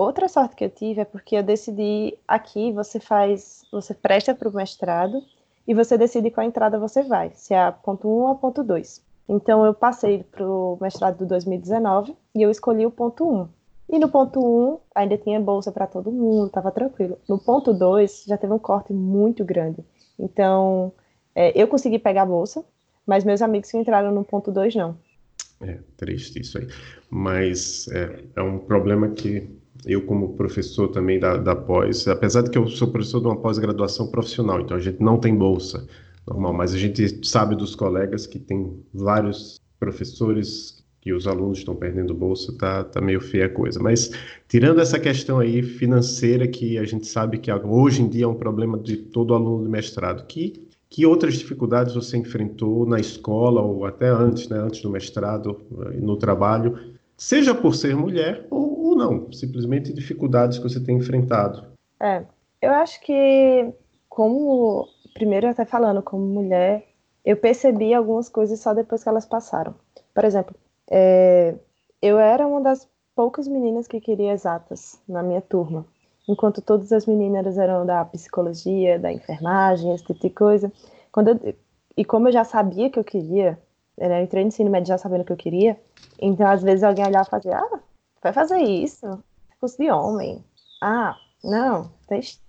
outra 0.00 0.28
sorte 0.28 0.56
que 0.56 0.64
eu 0.64 0.70
tive 0.70 1.00
é 1.00 1.04
porque 1.04 1.36
eu 1.36 1.42
decidi 1.42 2.16
aqui 2.26 2.72
você 2.72 2.98
faz, 2.98 3.62
você 3.70 3.94
presta 3.94 4.34
para 4.34 4.48
o 4.48 4.54
mestrado 4.54 5.22
e 5.66 5.74
você 5.74 5.96
decide 5.96 6.30
qual 6.30 6.46
entrada 6.46 6.78
você 6.78 7.02
vai, 7.02 7.30
se 7.34 7.54
é 7.54 7.62
a 7.62 7.72
ponto 7.72 8.08
1 8.08 8.10
ou 8.10 8.28
a 8.28 8.34
ponto 8.34 8.64
2. 8.64 9.02
Então 9.28 9.64
eu 9.64 9.72
passei 9.72 10.24
para 10.24 10.44
o 10.44 10.76
mestrado 10.80 11.18
de 11.18 11.26
2019 11.26 12.16
e 12.34 12.42
eu 12.42 12.50
escolhi 12.50 12.84
o 12.84 12.90
ponto 12.90 13.24
1. 13.24 13.48
E 13.90 13.98
no 13.98 14.08
ponto 14.08 14.40
1 14.40 14.78
ainda 14.94 15.18
tinha 15.18 15.40
bolsa 15.40 15.72
para 15.72 15.86
todo 15.86 16.12
mundo, 16.12 16.46
estava 16.46 16.70
tranquilo. 16.70 17.18
No 17.28 17.38
ponto 17.38 17.74
2 17.74 18.24
já 18.26 18.36
teve 18.36 18.52
um 18.52 18.58
corte 18.58 18.92
muito 18.92 19.44
grande. 19.44 19.84
Então 20.18 20.92
é, 21.34 21.60
eu 21.60 21.66
consegui 21.66 21.98
pegar 21.98 22.22
a 22.22 22.26
bolsa, 22.26 22.64
mas 23.04 23.24
meus 23.24 23.42
amigos 23.42 23.70
que 23.70 23.76
entraram 23.76 24.12
no 24.12 24.24
ponto 24.24 24.52
2 24.52 24.74
não. 24.76 24.96
É 25.60 25.78
triste 25.96 26.40
isso 26.40 26.58
aí. 26.58 26.68
Mas 27.10 27.88
é, 27.88 28.24
é 28.36 28.42
um 28.42 28.58
problema 28.58 29.08
que 29.08 29.50
eu 29.84 30.06
como 30.06 30.34
professor 30.34 30.88
também 30.88 31.18
da, 31.18 31.36
da 31.36 31.56
pós, 31.56 32.06
apesar 32.06 32.42
de 32.42 32.50
que 32.50 32.58
eu 32.58 32.68
sou 32.68 32.88
professor 32.88 33.20
de 33.20 33.26
uma 33.26 33.36
pós-graduação 33.36 34.08
profissional, 34.08 34.60
então 34.60 34.76
a 34.76 34.80
gente 34.80 35.02
não 35.02 35.18
tem 35.18 35.34
bolsa 35.34 35.86
normal, 36.26 36.52
mas 36.52 36.74
a 36.74 36.78
gente 36.78 37.26
sabe 37.26 37.56
dos 37.56 37.74
colegas 37.74 38.26
que 38.26 38.38
tem 38.38 38.82
vários 38.92 39.60
professores 39.78 40.79
que 41.00 41.12
os 41.12 41.26
alunos 41.26 41.58
estão 41.58 41.74
perdendo 41.74 42.12
bolsa, 42.12 42.52
tá, 42.58 42.84
tá 42.84 43.00
meio 43.00 43.20
feia 43.20 43.46
a 43.46 43.48
coisa. 43.48 43.80
Mas 43.80 44.10
tirando 44.48 44.80
essa 44.80 44.98
questão 44.98 45.38
aí 45.38 45.62
financeira 45.62 46.46
que 46.46 46.76
a 46.76 46.84
gente 46.84 47.06
sabe 47.06 47.38
que 47.38 47.50
hoje 47.52 48.02
em 48.02 48.08
dia 48.08 48.24
é 48.24 48.28
um 48.28 48.34
problema 48.34 48.78
de 48.78 48.96
todo 48.96 49.34
aluno 49.34 49.64
de 49.64 49.70
mestrado, 49.70 50.26
que 50.26 50.68
que 50.90 51.06
outras 51.06 51.34
dificuldades 51.34 51.94
você 51.94 52.16
enfrentou 52.16 52.84
na 52.84 52.98
escola 52.98 53.62
ou 53.62 53.86
até 53.86 54.08
antes, 54.08 54.48
né, 54.48 54.58
antes 54.58 54.82
do 54.82 54.90
mestrado, 54.90 55.60
eh, 55.86 56.00
no 56.00 56.16
trabalho, 56.16 56.96
seja 57.16 57.54
por 57.54 57.76
ser 57.76 57.94
mulher 57.94 58.44
ou, 58.50 58.86
ou 58.86 58.96
não, 58.96 59.32
simplesmente 59.32 59.92
dificuldades 59.92 60.58
que 60.58 60.64
você 60.64 60.80
tem 60.80 60.96
enfrentado. 60.96 61.64
É, 62.00 62.24
eu 62.60 62.72
acho 62.72 63.00
que, 63.02 63.72
como, 64.08 64.88
primeiro 65.14 65.46
até 65.46 65.64
falando 65.64 66.02
como 66.02 66.26
mulher, 66.26 66.88
eu 67.24 67.36
percebi 67.36 67.94
algumas 67.94 68.28
coisas 68.28 68.58
só 68.58 68.74
depois 68.74 69.04
que 69.04 69.08
elas 69.08 69.26
passaram. 69.26 69.76
Por 70.12 70.24
exemplo, 70.24 70.56
é, 70.90 71.54
eu 72.02 72.18
era 72.18 72.46
uma 72.46 72.60
das 72.60 72.88
poucas 73.14 73.46
meninas 73.46 73.86
que 73.86 74.00
queria 74.00 74.32
exatas 74.32 75.00
na 75.08 75.22
minha 75.22 75.40
turma, 75.40 75.86
enquanto 76.28 76.60
todas 76.60 76.92
as 76.92 77.06
meninas 77.06 77.58
eram 77.58 77.86
da 77.86 78.04
psicologia, 78.04 78.98
da 78.98 79.12
enfermagem, 79.12 79.94
esse 79.94 80.04
tipo 80.04 80.20
de 80.20 80.30
coisa. 80.30 80.72
Quando 81.12 81.28
eu, 81.28 81.54
e 81.96 82.04
como 82.04 82.28
eu 82.28 82.32
já 82.32 82.44
sabia 82.44 82.90
que 82.90 82.98
eu 82.98 83.04
queria, 83.04 83.58
né, 83.96 84.20
eu 84.20 84.24
entrei 84.24 84.42
no 84.42 84.48
ensino 84.48 84.70
médio 84.70 84.88
já 84.88 84.98
sabendo 84.98 85.24
que 85.24 85.32
eu 85.32 85.36
queria, 85.36 85.78
então 86.20 86.46
às 86.46 86.62
vezes 86.62 86.82
alguém 86.82 87.06
olhava 87.06 87.26
e 87.26 87.30
fazia, 87.30 87.58
ah, 87.58 87.80
vai 88.22 88.32
fazer 88.32 88.58
isso, 88.58 89.22
curso 89.60 89.76
de 89.76 89.90
homem. 89.90 90.42
Ah, 90.82 91.14
não, 91.44 91.90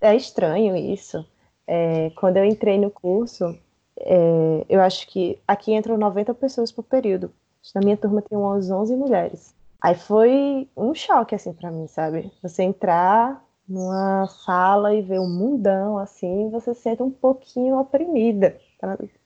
é 0.00 0.16
estranho 0.16 0.74
isso. 0.74 1.24
É, 1.66 2.10
quando 2.10 2.38
eu 2.38 2.44
entrei 2.44 2.78
no 2.78 2.90
curso, 2.90 3.56
é, 3.98 4.64
eu 4.68 4.80
acho 4.80 5.06
que 5.06 5.38
aqui 5.46 5.72
entram 5.74 5.96
90 5.96 6.34
pessoas 6.34 6.72
por 6.72 6.82
período. 6.82 7.32
Na 7.74 7.80
minha 7.80 7.96
turma 7.96 8.22
tem 8.22 8.36
umas 8.36 8.70
11 8.70 8.96
mulheres. 8.96 9.54
Aí 9.80 9.94
foi 9.94 10.68
um 10.76 10.94
choque, 10.94 11.34
assim, 11.34 11.52
para 11.52 11.70
mim, 11.70 11.86
sabe? 11.86 12.30
Você 12.42 12.62
entrar 12.62 13.44
numa 13.68 14.26
sala 14.26 14.94
e 14.94 15.02
ver 15.02 15.18
um 15.18 15.28
mundão, 15.28 15.98
assim, 15.98 16.50
você 16.50 16.74
se 16.74 16.82
sente 16.82 17.02
um 17.02 17.10
pouquinho 17.10 17.78
oprimida. 17.78 18.56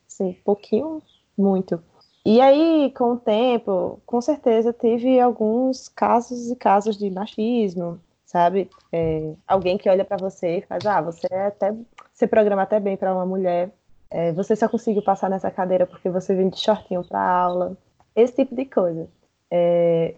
Assim, 0.08 0.30
um 0.30 0.42
pouquinho, 0.44 1.02
muito. 1.36 1.82
E 2.24 2.40
aí, 2.40 2.92
com 2.96 3.12
o 3.12 3.16
tempo, 3.18 4.00
com 4.04 4.20
certeza 4.20 4.72
teve 4.72 5.20
alguns 5.20 5.88
casos 5.88 6.50
e 6.50 6.56
casos 6.56 6.96
de 6.96 7.10
machismo, 7.10 8.00
sabe? 8.24 8.68
É, 8.92 9.34
alguém 9.46 9.78
que 9.78 9.88
olha 9.88 10.04
para 10.04 10.16
você 10.16 10.58
e 10.58 10.62
faz, 10.62 10.84
ah, 10.86 11.00
você 11.00 11.26
é 11.30 11.46
até, 11.46 11.74
você 12.12 12.26
programa 12.26 12.62
até 12.62 12.80
bem 12.80 12.96
para 12.96 13.14
uma 13.14 13.24
mulher, 13.24 13.70
é, 14.10 14.32
você 14.32 14.56
só 14.56 14.68
conseguiu 14.68 15.02
passar 15.02 15.30
nessa 15.30 15.50
cadeira 15.50 15.86
porque 15.86 16.08
você 16.08 16.34
vem 16.34 16.48
de 16.48 16.58
shortinho 16.58 17.04
para 17.04 17.20
aula, 17.20 17.76
esse 18.16 18.34
tipo 18.34 18.54
de 18.54 18.64
coisa. 18.64 19.08
É, 19.50 20.14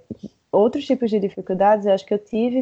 outros 0.50 0.86
tipos 0.86 1.10
de 1.10 1.20
dificuldades, 1.20 1.84
eu 1.84 1.92
acho 1.92 2.06
que 2.06 2.14
eu 2.14 2.18
tive 2.18 2.60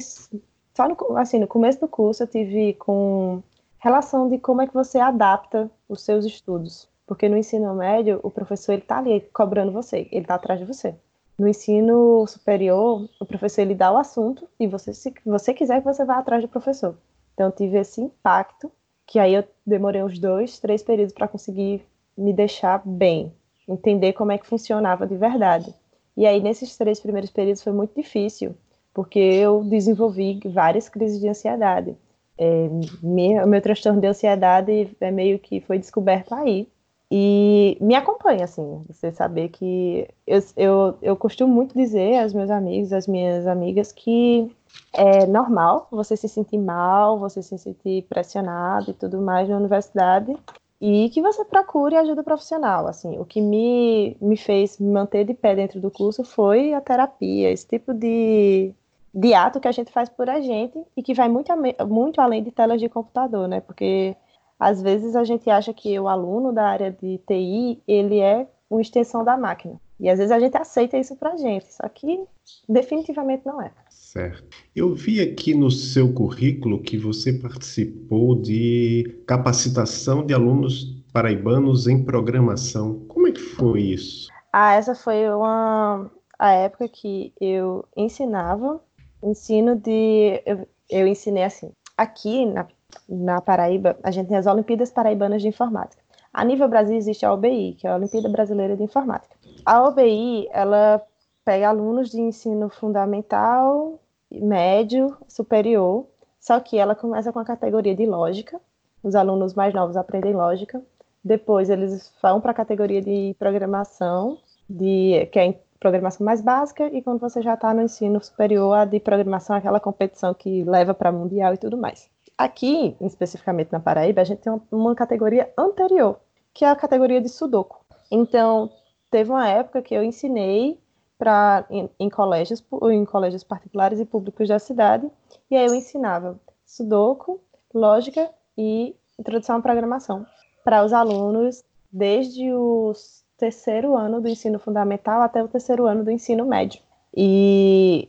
só 0.77 0.87
no, 0.87 1.17
assim, 1.17 1.39
no 1.39 1.47
começo 1.47 1.81
do 1.81 1.89
curso 1.89 2.23
eu 2.23 2.27
tive 2.27 2.75
com 2.75 3.43
relação 3.79 4.29
de 4.29 4.39
como 4.39 4.61
é 4.61 4.67
que 4.67 4.75
você 4.75 4.99
adapta 4.99 5.71
os 5.89 6.03
seus 6.03 6.25
estudos. 6.25 6.89
Porque 7.07 7.29
no 7.29 7.37
ensino 7.39 7.73
médio, 7.75 8.21
o 8.23 8.31
professor 8.31 8.73
ele 8.73 8.83
tá 8.83 8.99
ali 8.99 9.21
cobrando 9.33 9.73
você, 9.73 10.09
ele 10.11 10.23
está 10.23 10.35
atrás 10.35 10.59
de 10.59 10.67
você. 10.67 10.95
No 11.39 11.47
ensino 11.47 12.27
superior, 12.27 13.09
o 13.21 13.25
professor 13.27 13.63
ele 13.63 13.75
dá 13.75 13.93
o 13.93 13.97
assunto 13.97 14.49
e 14.59 14.67
você, 14.67 14.93
se 14.93 15.15
você 15.25 15.55
quiser, 15.55 15.81
você 15.83 16.05
vai 16.05 16.19
atrás 16.19 16.43
do 16.43 16.49
professor. 16.49 16.97
Então, 17.33 17.47
eu 17.47 17.53
tive 17.53 17.79
esse 17.79 18.01
impacto, 18.01 18.73
que 19.07 19.19
aí 19.19 19.35
eu 19.35 19.45
demorei 19.65 20.03
uns 20.03 20.19
dois, 20.19 20.59
três 20.59 20.83
períodos 20.83 21.15
para 21.15 21.29
conseguir 21.29 21.87
me 22.17 22.33
deixar 22.33 22.83
bem, 22.85 23.33
entender 23.69 24.13
como 24.13 24.33
é 24.33 24.39
que 24.39 24.47
funcionava 24.47 25.07
de 25.07 25.17
verdade. 25.17 25.75
E 26.17 26.27
aí, 26.27 26.41
nesses 26.41 26.77
três 26.77 27.01
primeiros 27.01 27.31
períodos, 27.31 27.63
foi 27.63 27.73
muito 27.73 27.95
difícil, 27.95 28.55
porque 28.95 29.19
eu 29.19 29.63
desenvolvi 29.65 30.41
várias 30.47 30.89
crises 30.89 31.21
de 31.21 31.29
ansiedade. 31.29 31.97
É, 32.39 32.69
meu, 33.03 33.47
meu 33.47 33.63
transtorno 33.63 34.01
de 34.01 34.07
ansiedade 34.07 34.97
é 35.01 35.11
meio 35.11 35.39
que 35.39 35.61
foi 35.61 35.79
descoberto 35.79 36.35
aí, 36.35 36.69
e 37.11 37.79
me 37.81 37.95
acompanha, 37.95 38.45
assim, 38.45 38.85
você 38.89 39.13
saber 39.13 39.51
que 39.51 40.09
eu, 40.27 40.43
eu, 40.57 40.99
eu 41.01 41.17
costumo 41.17 41.55
muito 41.55 41.73
dizer 41.73 42.21
aos 42.21 42.33
meus 42.35 42.51
amigos, 42.51 42.93
às 42.93 43.07
minhas 43.07 43.47
amigas, 43.47 43.93
que 43.93 44.51
é 44.93 45.25
normal 45.25 45.87
você 45.91 46.17
se 46.17 46.29
sentir 46.29 46.59
mal, 46.59 47.19
você 47.19 47.43
se 47.43 47.57
sentir 47.59 48.03
pressionado 48.09 48.91
e 48.91 48.95
tudo 48.95 49.23
mais 49.23 49.49
na 49.49 49.57
universidade, 49.57 50.37
e 50.81 51.09
que 51.11 51.23
você 51.23 51.45
procure 51.45 51.97
ajuda 51.97 52.23
profissional, 52.23 52.87
assim, 52.87 53.19
o 53.19 53.25
que 53.25 53.41
me, 53.41 54.17
me 54.21 54.37
fez 54.37 54.79
me 54.79 54.91
manter 54.91 55.25
de 55.25 55.35
pé 55.35 55.55
dentro 55.55 55.81
do 55.81 55.91
curso 55.91 56.23
foi 56.25 56.75
a 56.75 56.81
terapia, 56.81 57.51
esse 57.51 57.67
tipo 57.67 57.95
de, 57.95 58.75
de 59.15 59.35
ato 59.35 59.61
que 59.61 59.69
a 59.69 59.73
gente 59.73 59.91
faz 59.91 60.09
por 60.09 60.29
a 60.29 60.41
gente 60.41 60.79
e 60.97 61.03
que 61.03 61.15
vai 61.15 61.29
muito, 61.29 61.51
muito 61.89 62.21
além 62.21 62.43
de 62.43 62.51
telas 62.51 62.81
de 62.81 62.89
computador, 62.89 63.49
né, 63.49 63.61
porque 63.61 64.17
às 64.59 64.83
vezes 64.83 65.17
a 65.17 65.25
gente 65.25 65.49
acha 65.51 65.73
que 65.73 65.99
o 65.99 66.09
aluno 66.09 66.53
da 66.53 66.67
área 66.67 66.91
de 66.91 67.19
TI, 67.27 67.83
ele 67.87 68.21
é 68.21 68.47
uma 68.69 68.81
extensão 68.81 69.23
da 69.25 69.37
máquina. 69.37 69.81
E 69.99 70.11
às 70.11 70.19
vezes 70.19 70.33
a 70.33 70.39
gente 70.39 70.57
aceita 70.57 70.99
isso 70.99 71.17
pra 71.17 71.37
gente, 71.37 71.73
só 71.73 71.89
que 71.89 72.23
definitivamente 72.69 73.47
não 73.47 73.61
é. 73.63 73.71
Certo. 74.07 74.57
Eu 74.75 74.95
vi 74.95 75.21
aqui 75.21 75.53
no 75.53 75.69
seu 75.69 76.15
currículo 76.15 76.81
que 76.81 76.97
você 76.97 77.33
participou 77.33 78.41
de 78.41 79.21
capacitação 79.27 80.25
de 80.25 80.33
alunos 80.33 81.03
paraibanos 81.13 81.89
em 81.89 82.05
programação. 82.05 83.05
Como 83.09 83.27
é 83.27 83.33
que 83.33 83.41
foi 83.41 83.81
isso? 83.83 84.29
Ah, 84.53 84.75
essa 84.75 84.95
foi 84.95 85.29
uma 85.29 86.09
a 86.39 86.53
época 86.53 86.89
que 86.89 87.33
eu 87.41 87.85
ensinava, 87.97 88.81
ensino 89.21 89.75
de 89.75 90.41
eu, 90.47 90.69
eu 90.89 91.07
ensinei 91.09 91.43
assim. 91.43 91.73
Aqui 91.97 92.47
na 92.47 92.69
na 93.09 93.41
Paraíba, 93.41 93.99
a 94.05 94.13
gente 94.13 94.29
tem 94.29 94.37
as 94.37 94.47
Olimpíadas 94.47 94.93
Paraibanas 94.93 95.43
de 95.43 95.49
Informática. 95.49 96.01
A 96.33 96.45
nível 96.45 96.69
Brasil 96.69 96.97
existe 96.97 97.27
a 97.27 97.33
OBI, 97.33 97.75
que 97.75 97.89
é 97.89 97.91
a 97.91 97.97
Olimpíada 97.97 98.29
Brasileira 98.29 98.77
de 98.77 98.85
Informática. 98.85 99.35
A 99.65 99.83
OBI, 99.83 100.49
ela 100.53 101.03
pega 101.47 101.69
alunos 101.69 102.11
de 102.11 102.21
ensino 102.21 102.69
fundamental, 102.69 104.01
médio, 104.33 105.17
superior, 105.29 106.05
só 106.41 106.59
que 106.59 106.77
ela 106.77 106.97
começa 106.97 107.33
com 107.33 107.39
a 107.39 107.45
categoria 107.45 107.95
de 107.95 108.05
lógica. 108.05 108.61
Os 109.01 109.15
alunos 109.15 109.55
mais 109.55 109.73
novos 109.73 109.97
aprendem 109.97 110.35
lógica. 110.35 110.83
Depois 111.25 111.71
eles 111.71 112.13
vão 112.21 112.41
para 112.41 112.51
a 112.51 112.55
categoria 112.55 113.01
de 113.01 113.37
programação, 113.39 114.39
de, 114.69 115.27
que 115.31 115.39
é 115.39 115.61
programação 115.79 116.27
mais 116.27 116.41
básica, 116.41 116.89
e 116.89 117.01
quando 117.01 117.21
você 117.21 117.41
já 117.41 117.55
está 117.55 117.73
no 117.73 117.83
ensino 117.83 118.21
superior, 118.21 118.73
a 118.73 118.85
de 118.85 118.99
programação 118.99 119.55
é 119.55 119.61
aquela 119.61 119.79
competição 119.79 120.35
que 120.35 120.65
leva 120.65 120.95
para 120.95 121.13
mundial 121.13 121.55
e 121.55 121.59
tudo 121.59 121.77
mais. 121.77 122.11
Aqui, 122.37 122.97
especificamente 123.01 123.71
na 123.71 123.79
Paraíba, 123.79 124.21
a 124.21 124.25
gente 124.25 124.41
tem 124.41 124.53
uma, 124.53 124.63
uma 124.73 124.95
categoria 124.97 125.49
anterior, 125.57 126.19
que 126.53 126.65
é 126.65 126.69
a 126.69 126.75
categoria 126.75 127.21
de 127.21 127.29
Sudoku. 127.29 127.85
Então, 128.11 128.69
teve 129.13 129.31
uma 129.31 129.49
época 129.49 129.81
que 129.81 129.95
eu 129.95 130.03
ensinei 130.03 130.79
para 131.19 131.65
em, 131.71 131.89
em, 131.99 132.11
colégios 132.11 132.65
em 132.91 133.05
colégios 133.05 133.43
particulares 133.43 133.99
e 134.01 134.05
públicos 134.05 134.49
da 134.49 134.59
cidade 134.59 135.11
e 135.51 135.57
aí 135.57 135.67
eu 135.67 135.75
ensinava 135.75 136.39
Sudoku, 136.65 137.41
lógica 137.73 138.31
e 138.57 138.95
introdução 139.19 139.57
à 139.57 139.61
programação 139.61 140.27
para 140.65 140.85
os 140.85 140.93
alunos 140.93 141.65
desde 141.91 142.53
o 142.53 142.93
terceiro 143.39 143.97
ano 143.97 144.21
do 144.21 144.29
ensino 144.29 144.59
fundamental 144.59 145.23
até 145.23 145.43
o 145.43 145.49
terceiro 145.49 145.87
ano 145.87 146.05
do 146.05 146.11
ensino 146.11 146.45
médio 146.45 146.81
e 147.17 148.09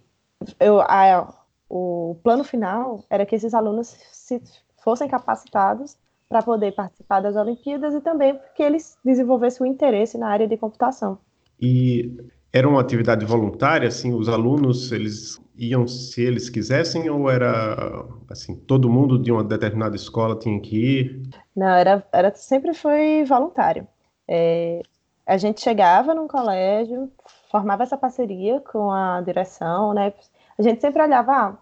eu, 0.59 0.81
a, 0.81 1.33
o 1.69 2.17
plano 2.23 2.43
final 2.43 3.03
era 3.09 3.25
que 3.25 3.35
esses 3.35 3.53
alunos 3.53 3.87
se 4.11 4.41
fossem 4.83 5.07
capacitados 5.07 5.97
para 6.29 6.41
poder 6.41 6.73
participar 6.73 7.21
das 7.21 7.35
Olimpíadas 7.35 7.93
e 7.93 8.01
também 8.01 8.39
que 8.55 8.61
eles 8.61 8.97
desenvolvessem 9.03 9.65
o 9.65 9.69
interesse 9.69 10.17
na 10.17 10.27
área 10.27 10.47
de 10.47 10.57
computação. 10.57 11.17
E 11.59 12.29
era 12.51 12.67
uma 12.67 12.81
atividade 12.81 13.25
voluntária, 13.25 13.87
assim, 13.87 14.13
os 14.13 14.29
alunos, 14.29 14.91
eles 14.91 15.39
iam 15.57 15.87
se 15.87 16.21
eles 16.21 16.49
quisessem 16.49 17.09
ou 17.09 17.29
era, 17.29 18.05
assim, 18.29 18.55
todo 18.55 18.89
mundo 18.89 19.17
de 19.17 19.31
uma 19.31 19.43
determinada 19.43 19.95
escola 19.95 20.37
tinha 20.37 20.59
que 20.59 20.77
ir? 20.77 21.29
Não, 21.55 21.67
era, 21.67 22.05
era 22.11 22.33
sempre 22.35 22.73
foi 22.73 23.23
voluntário. 23.25 23.87
É, 24.27 24.81
a 25.25 25.37
gente 25.37 25.61
chegava 25.61 26.13
num 26.13 26.27
colégio, 26.27 27.11
formava 27.51 27.83
essa 27.83 27.97
parceria 27.97 28.61
com 28.61 28.91
a 28.91 29.21
direção, 29.21 29.93
né? 29.93 30.13
A 30.57 30.61
gente 30.61 30.79
sempre 30.79 31.01
olhava, 31.01 31.31
ah, 31.31 31.57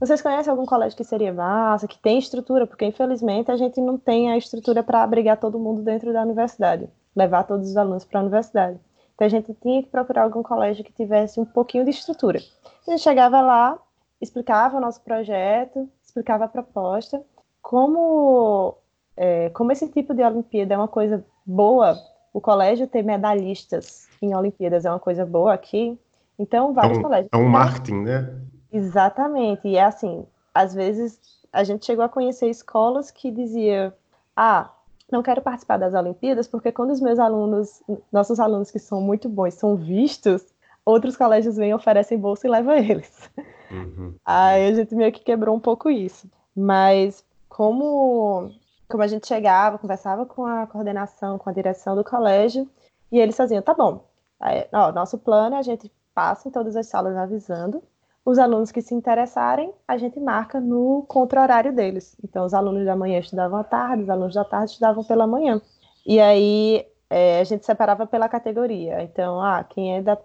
vocês 0.00 0.20
conhecem 0.22 0.50
algum 0.50 0.66
colégio 0.66 0.96
que 0.96 1.04
seria 1.04 1.32
massa, 1.32 1.86
que 1.86 1.98
tem 1.98 2.18
estrutura? 2.18 2.66
Porque, 2.66 2.84
infelizmente, 2.84 3.50
a 3.50 3.56
gente 3.56 3.80
não 3.80 3.96
tem 3.96 4.30
a 4.30 4.36
estrutura 4.36 4.82
para 4.82 5.02
abrigar 5.02 5.38
todo 5.38 5.58
mundo 5.58 5.82
dentro 5.82 6.12
da 6.12 6.22
universidade, 6.22 6.88
levar 7.14 7.44
todos 7.44 7.70
os 7.70 7.76
alunos 7.76 8.04
para 8.04 8.20
a 8.20 8.22
universidade. 8.22 8.78
Então, 9.16 9.26
a 9.26 9.30
gente 9.30 9.52
tinha 9.54 9.82
que 9.82 9.88
procurar 9.88 10.24
algum 10.24 10.42
colégio 10.42 10.84
que 10.84 10.92
tivesse 10.92 11.40
um 11.40 11.44
pouquinho 11.44 11.84
de 11.84 11.90
estrutura. 11.90 12.38
A 12.86 12.90
gente 12.90 13.02
chegava 13.02 13.40
lá, 13.40 13.78
explicava 14.20 14.76
o 14.76 14.80
nosso 14.80 15.00
projeto, 15.00 15.88
explicava 16.04 16.44
a 16.44 16.48
proposta. 16.48 17.22
Como, 17.62 18.76
é, 19.16 19.48
como 19.50 19.72
esse 19.72 19.88
tipo 19.88 20.14
de 20.14 20.22
Olimpíada 20.22 20.74
é 20.74 20.76
uma 20.76 20.86
coisa 20.86 21.24
boa, 21.46 21.98
o 22.32 22.40
colégio 22.42 22.86
ter 22.86 23.02
medalhistas 23.02 24.06
em 24.20 24.36
Olimpíadas 24.36 24.84
é 24.84 24.90
uma 24.90 25.00
coisa 25.00 25.24
boa 25.24 25.54
aqui, 25.54 25.98
então 26.38 26.74
vários 26.74 26.98
é 26.98 27.00
um, 27.00 27.02
colégios. 27.02 27.30
É 27.32 27.36
um 27.38 27.48
marketing, 27.48 28.02
né? 28.02 28.34
Exatamente. 28.70 29.66
E 29.66 29.76
é 29.76 29.84
assim, 29.84 30.26
às 30.52 30.74
vezes 30.74 31.18
a 31.50 31.64
gente 31.64 31.86
chegou 31.86 32.04
a 32.04 32.08
conhecer 32.08 32.48
escolas 32.50 33.10
que 33.10 33.30
dizia: 33.30 33.94
"Ah, 34.36 34.70
não 35.10 35.22
quero 35.22 35.40
participar 35.40 35.78
das 35.78 35.94
Olimpíadas 35.94 36.48
porque 36.48 36.72
quando 36.72 36.90
os 36.90 37.00
meus 37.00 37.18
alunos, 37.18 37.82
nossos 38.12 38.40
alunos 38.40 38.70
que 38.70 38.78
são 38.78 39.00
muito 39.00 39.28
bons, 39.28 39.54
são 39.54 39.76
vistos, 39.76 40.44
outros 40.84 41.16
colégios 41.16 41.56
vêm, 41.56 41.74
oferecem 41.74 42.18
bolsa 42.18 42.46
e 42.46 42.50
levam 42.50 42.74
eles. 42.74 43.30
Uhum. 43.70 44.14
Aí 44.24 44.68
a 44.68 44.74
gente 44.74 44.94
meio 44.94 45.12
que 45.12 45.24
quebrou 45.24 45.54
um 45.54 45.60
pouco 45.60 45.90
isso. 45.90 46.28
Mas 46.54 47.24
como, 47.48 48.50
como 48.88 49.02
a 49.02 49.06
gente 49.06 49.26
chegava, 49.26 49.78
conversava 49.78 50.26
com 50.26 50.44
a 50.44 50.66
coordenação, 50.66 51.38
com 51.38 51.50
a 51.50 51.52
direção 51.52 51.94
do 51.94 52.04
colégio, 52.04 52.68
e 53.10 53.18
eles 53.18 53.36
faziam, 53.36 53.62
tá 53.62 53.74
bom, 53.74 54.04
aí, 54.40 54.66
ó, 54.72 54.92
nosso 54.92 55.18
plano 55.18 55.56
é 55.56 55.58
a 55.58 55.62
gente 55.62 55.90
passa 56.14 56.48
em 56.48 56.50
todas 56.50 56.76
as 56.76 56.86
salas 56.86 57.16
avisando, 57.16 57.82
os 58.26 58.40
alunos 58.40 58.72
que 58.72 58.82
se 58.82 58.92
interessarem, 58.92 59.72
a 59.86 59.96
gente 59.96 60.18
marca 60.18 60.60
no 60.60 61.04
contra-horário 61.06 61.72
deles. 61.72 62.16
Então, 62.24 62.44
os 62.44 62.52
alunos 62.52 62.84
da 62.84 62.96
manhã 62.96 63.20
estudavam 63.20 63.60
à 63.60 63.62
tarde, 63.62 64.02
os 64.02 64.10
alunos 64.10 64.34
da 64.34 64.44
tarde 64.44 64.72
estudavam 64.72 65.04
pela 65.04 65.28
manhã. 65.28 65.62
E 66.04 66.18
aí, 66.18 66.84
é, 67.08 67.38
a 67.38 67.44
gente 67.44 67.64
separava 67.64 68.04
pela 68.04 68.28
categoria. 68.28 69.00
Então, 69.00 69.40
ah, 69.40 69.62
quem 69.62 69.96
é 69.96 70.02
da 70.02 70.16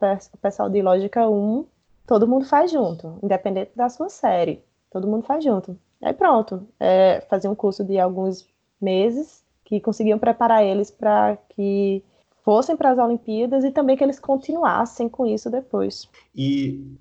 pessoal 0.42 0.68
de 0.68 0.82
Lógica 0.82 1.30
1, 1.30 1.64
todo 2.08 2.28
mundo 2.28 2.46
faz 2.46 2.72
junto, 2.72 3.20
independente 3.22 3.72
da 3.76 3.88
sua 3.88 4.10
série. 4.10 4.64
Todo 4.90 5.08
mundo 5.08 5.24
faz 5.24 5.44
junto. 5.44 5.78
Aí 6.02 6.14
pronto, 6.14 6.68
é, 6.80 7.24
um 7.48 7.54
curso 7.54 7.84
de 7.84 8.00
alguns 8.00 8.48
meses 8.82 9.44
que 9.64 9.80
conseguiam 9.80 10.18
preparar 10.18 10.66
eles 10.66 10.90
para 10.90 11.38
que 11.50 12.04
fossem 12.44 12.76
para 12.76 12.90
as 12.90 12.98
Olimpíadas 12.98 13.64
e 13.64 13.70
também 13.70 13.96
que 13.96 14.04
eles 14.04 14.20
continuassem 14.20 15.08
com 15.08 15.24
isso 15.28 15.52
depois. 15.52 16.10
E 16.36 16.98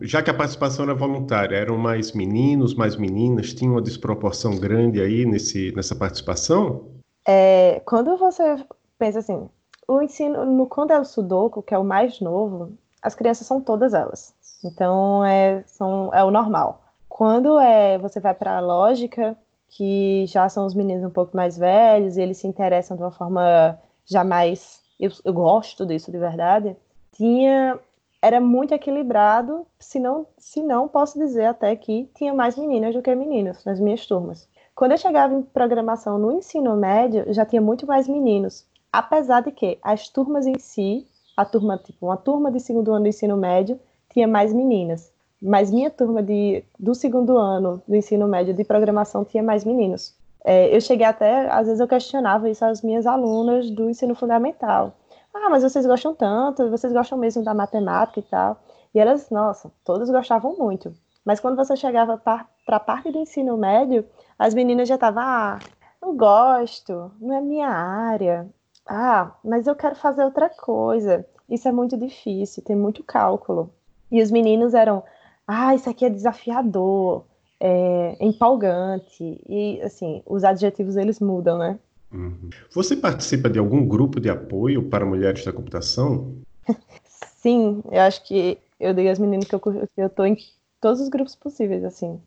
já 0.00 0.22
que 0.22 0.30
a 0.30 0.34
participação 0.34 0.84
era 0.84 0.94
voluntária, 0.94 1.56
eram 1.56 1.76
mais 1.76 2.12
meninos, 2.12 2.74
mais 2.74 2.96
meninas, 2.96 3.52
tinha 3.52 3.70
uma 3.70 3.82
desproporção 3.82 4.56
grande 4.56 5.00
aí 5.00 5.24
nesse, 5.24 5.72
nessa 5.74 5.94
participação? 5.96 6.88
É, 7.26 7.80
quando 7.84 8.16
você 8.16 8.64
pensa 8.98 9.18
assim, 9.18 9.48
o 9.88 10.00
ensino, 10.00 10.44
no, 10.44 10.66
quando 10.66 10.92
é 10.92 10.98
o 10.98 11.04
Sudoku, 11.04 11.62
que 11.62 11.74
é 11.74 11.78
o 11.78 11.84
mais 11.84 12.20
novo, 12.20 12.72
as 13.02 13.14
crianças 13.14 13.46
são 13.46 13.60
todas 13.60 13.94
elas. 13.94 14.34
Então, 14.64 15.24
é, 15.24 15.62
são, 15.66 16.10
é 16.12 16.24
o 16.24 16.30
normal. 16.30 16.82
Quando 17.08 17.58
é, 17.58 17.98
você 17.98 18.18
vai 18.18 18.34
para 18.34 18.56
a 18.56 18.60
lógica, 18.60 19.36
que 19.68 20.24
já 20.26 20.48
são 20.48 20.66
os 20.66 20.74
meninos 20.74 21.04
um 21.04 21.10
pouco 21.10 21.36
mais 21.36 21.58
velhos, 21.58 22.16
e 22.16 22.22
eles 22.22 22.38
se 22.38 22.46
interessam 22.46 22.96
de 22.96 23.02
uma 23.02 23.10
forma 23.10 23.78
já 24.06 24.24
mais. 24.24 24.80
Eu, 24.98 25.10
eu 25.24 25.32
gosto 25.32 25.84
disso 25.84 26.10
de 26.10 26.18
verdade. 26.18 26.76
Tinha 27.12 27.78
era 28.24 28.40
muito 28.40 28.72
equilibrado, 28.72 29.66
se 29.78 30.00
não, 30.00 30.26
se 30.38 30.62
não 30.62 30.88
posso 30.88 31.18
dizer 31.18 31.44
até 31.44 31.76
que 31.76 32.08
tinha 32.14 32.32
mais 32.32 32.56
meninas 32.56 32.94
do 32.94 33.02
que 33.02 33.14
meninos 33.14 33.62
nas 33.66 33.78
minhas 33.78 34.06
turmas. 34.06 34.48
Quando 34.74 34.92
eu 34.92 34.98
chegava 34.98 35.34
em 35.34 35.42
programação 35.42 36.18
no 36.18 36.32
ensino 36.32 36.74
médio, 36.74 37.26
já 37.34 37.44
tinha 37.44 37.60
muito 37.60 37.86
mais 37.86 38.08
meninos, 38.08 38.66
apesar 38.90 39.42
de 39.42 39.52
que 39.52 39.78
as 39.82 40.08
turmas 40.08 40.46
em 40.46 40.58
si, 40.58 41.06
a 41.36 41.44
turma 41.44 41.76
tipo 41.76 42.06
uma 42.06 42.16
turma 42.16 42.50
de 42.50 42.60
segundo 42.60 42.92
ano 42.94 43.02
do 43.02 43.08
ensino 43.08 43.36
médio 43.36 43.78
tinha 44.08 44.26
mais 44.26 44.54
meninas, 44.54 45.12
mas 45.40 45.70
minha 45.70 45.90
turma 45.90 46.22
de, 46.22 46.64
do 46.80 46.94
segundo 46.94 47.36
ano 47.36 47.82
do 47.86 47.94
ensino 47.94 48.26
médio 48.26 48.54
de 48.54 48.64
programação 48.64 49.22
tinha 49.22 49.42
mais 49.42 49.66
meninos. 49.66 50.16
É, 50.42 50.74
eu 50.74 50.80
cheguei 50.80 51.06
até, 51.06 51.46
às 51.50 51.66
vezes 51.66 51.80
eu 51.80 51.86
questionava 51.88 52.48
isso 52.48 52.64
às 52.64 52.80
minhas 52.80 53.06
alunas 53.06 53.70
do 53.70 53.90
ensino 53.90 54.14
fundamental. 54.14 54.94
Ah, 55.34 55.50
mas 55.50 55.62
vocês 55.64 55.84
gostam 55.84 56.14
tanto, 56.14 56.70
vocês 56.70 56.92
gostam 56.92 57.18
mesmo 57.18 57.42
da 57.42 57.52
matemática 57.52 58.20
e 58.20 58.22
tal. 58.22 58.62
E 58.94 59.00
elas, 59.00 59.28
nossa, 59.30 59.70
todas 59.84 60.08
gostavam 60.08 60.56
muito. 60.56 60.94
Mas 61.24 61.40
quando 61.40 61.56
você 61.56 61.76
chegava 61.76 62.16
para 62.16 62.46
a 62.68 62.80
parte 62.80 63.10
do 63.10 63.18
ensino 63.18 63.56
médio, 63.56 64.06
as 64.38 64.54
meninas 64.54 64.88
já 64.88 64.94
estavam, 64.94 65.22
ah, 65.22 65.58
não 66.00 66.16
gosto, 66.16 67.10
não 67.20 67.34
é 67.36 67.40
minha 67.40 67.68
área. 67.68 68.48
Ah, 68.86 69.32
mas 69.42 69.66
eu 69.66 69.74
quero 69.74 69.96
fazer 69.96 70.24
outra 70.24 70.48
coisa. 70.48 71.26
Isso 71.48 71.66
é 71.66 71.72
muito 71.72 71.96
difícil, 71.96 72.62
tem 72.62 72.76
muito 72.76 73.02
cálculo. 73.02 73.70
E 74.10 74.22
os 74.22 74.30
meninos 74.30 74.74
eram, 74.74 75.02
ah, 75.46 75.74
isso 75.74 75.90
aqui 75.90 76.04
é 76.04 76.10
desafiador, 76.10 77.24
é 77.58 78.16
empolgante. 78.20 79.42
E, 79.48 79.80
assim, 79.82 80.22
os 80.26 80.44
adjetivos 80.44 80.96
eles 80.96 81.18
mudam, 81.20 81.58
né? 81.58 81.78
Uhum. 82.14 82.48
Você 82.72 82.96
participa 82.96 83.50
de 83.50 83.58
algum 83.58 83.86
grupo 83.86 84.20
de 84.20 84.30
apoio 84.30 84.88
para 84.88 85.04
mulheres 85.04 85.44
da 85.44 85.52
computação? 85.52 86.36
Sim, 87.04 87.82
eu 87.90 88.00
acho 88.00 88.24
que 88.24 88.56
eu 88.78 88.94
dei 88.94 89.08
às 89.10 89.18
meninas 89.18 89.46
que 89.46 89.54
eu, 89.54 89.60
que 89.60 89.88
eu 89.96 90.08
tô 90.08 90.24
em 90.24 90.36
todos 90.80 91.00
os 91.00 91.08
grupos 91.08 91.34
possíveis, 91.34 91.84
assim. 91.84 92.20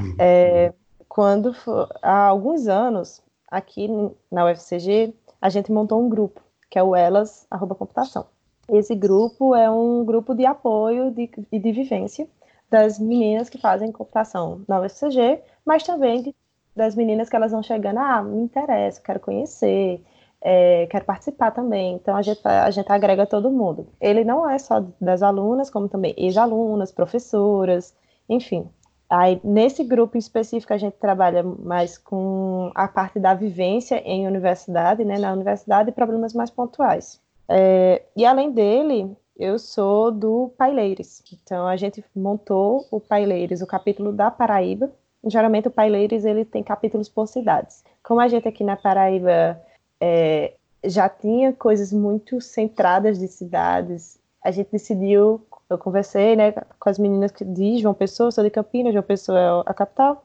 Uhum. 0.00 0.16
É, 0.18 0.72
quando 1.08 1.52
for, 1.52 1.88
há 2.00 2.26
alguns 2.26 2.68
anos, 2.68 3.20
aqui 3.50 3.88
na 4.30 4.46
UFCG, 4.46 5.12
a 5.42 5.48
gente 5.48 5.72
montou 5.72 6.00
um 6.00 6.08
grupo, 6.08 6.40
que 6.70 6.78
é 6.78 6.82
o 6.82 6.94
Elas 6.94 7.46
arroba 7.50 7.74
Computação. 7.74 8.26
Esse 8.68 8.94
grupo 8.94 9.54
é 9.54 9.68
um 9.68 10.04
grupo 10.04 10.34
de 10.34 10.46
apoio 10.46 11.08
e 11.16 11.28
de, 11.50 11.58
de 11.58 11.72
vivência 11.72 12.28
das 12.70 13.00
meninas 13.00 13.48
que 13.48 13.58
fazem 13.58 13.90
computação 13.90 14.62
na 14.68 14.80
UFCG, 14.80 15.40
mas 15.64 15.82
também 15.82 16.22
de 16.22 16.34
das 16.74 16.94
meninas 16.94 17.28
que 17.28 17.36
elas 17.36 17.52
vão 17.52 17.62
chegando, 17.62 17.98
ah, 17.98 18.22
me 18.22 18.42
interessa, 18.42 19.00
quero 19.02 19.20
conhecer, 19.20 20.02
é, 20.40 20.86
quero 20.90 21.04
participar 21.04 21.50
também. 21.50 21.94
Então 21.94 22.16
a 22.16 22.22
gente, 22.22 22.40
a 22.44 22.70
gente 22.70 22.90
agrega 22.90 23.26
todo 23.26 23.50
mundo. 23.50 23.86
Ele 24.00 24.24
não 24.24 24.48
é 24.48 24.58
só 24.58 24.84
das 25.00 25.22
alunas, 25.22 25.70
como 25.70 25.88
também 25.88 26.14
ex-alunas, 26.16 26.92
professoras, 26.92 27.94
enfim. 28.28 28.68
Aí, 29.10 29.40
nesse 29.42 29.82
grupo 29.82 30.16
específico, 30.16 30.72
a 30.72 30.78
gente 30.78 30.94
trabalha 30.94 31.42
mais 31.42 31.98
com 31.98 32.70
a 32.76 32.86
parte 32.86 33.18
da 33.18 33.34
vivência 33.34 33.96
em 34.04 34.24
universidade, 34.24 35.04
né, 35.04 35.18
na 35.18 35.32
universidade, 35.32 35.90
e 35.90 35.92
problemas 35.92 36.32
mais 36.32 36.48
pontuais. 36.48 37.20
É, 37.48 38.04
e 38.16 38.24
além 38.24 38.52
dele, 38.52 39.16
eu 39.36 39.58
sou 39.58 40.12
do 40.12 40.52
Paileires. 40.56 41.24
Então, 41.42 41.66
a 41.66 41.76
gente 41.76 42.04
montou 42.14 42.86
o 42.88 43.00
Paileires, 43.00 43.60
o 43.60 43.66
capítulo 43.66 44.12
da 44.12 44.30
Paraíba, 44.30 44.92
geralmente 45.24 45.68
o 45.68 45.70
Paileiros 45.70 46.24
ele 46.24 46.44
tem 46.44 46.62
capítulos 46.62 47.08
por 47.08 47.26
cidades. 47.26 47.84
Como 48.02 48.20
a 48.20 48.28
gente 48.28 48.48
aqui 48.48 48.64
na 48.64 48.76
Paraíba 48.76 49.60
é, 50.00 50.54
já 50.84 51.08
tinha 51.08 51.52
coisas 51.52 51.92
muito 51.92 52.40
centradas 52.40 53.18
de 53.18 53.28
cidades, 53.28 54.18
a 54.42 54.50
gente 54.50 54.70
decidiu, 54.72 55.44
eu 55.68 55.78
conversei 55.78 56.34
né, 56.34 56.52
com 56.52 56.88
as 56.88 56.98
meninas 56.98 57.32
de 57.38 57.78
João 57.78 57.94
Pessoa, 57.94 58.30
sou 58.30 58.42
de 58.42 58.50
Campinas, 58.50 58.92
João 58.92 59.02
Pessoa 59.02 59.38
é 59.38 59.70
a 59.70 59.74
capital, 59.74 60.24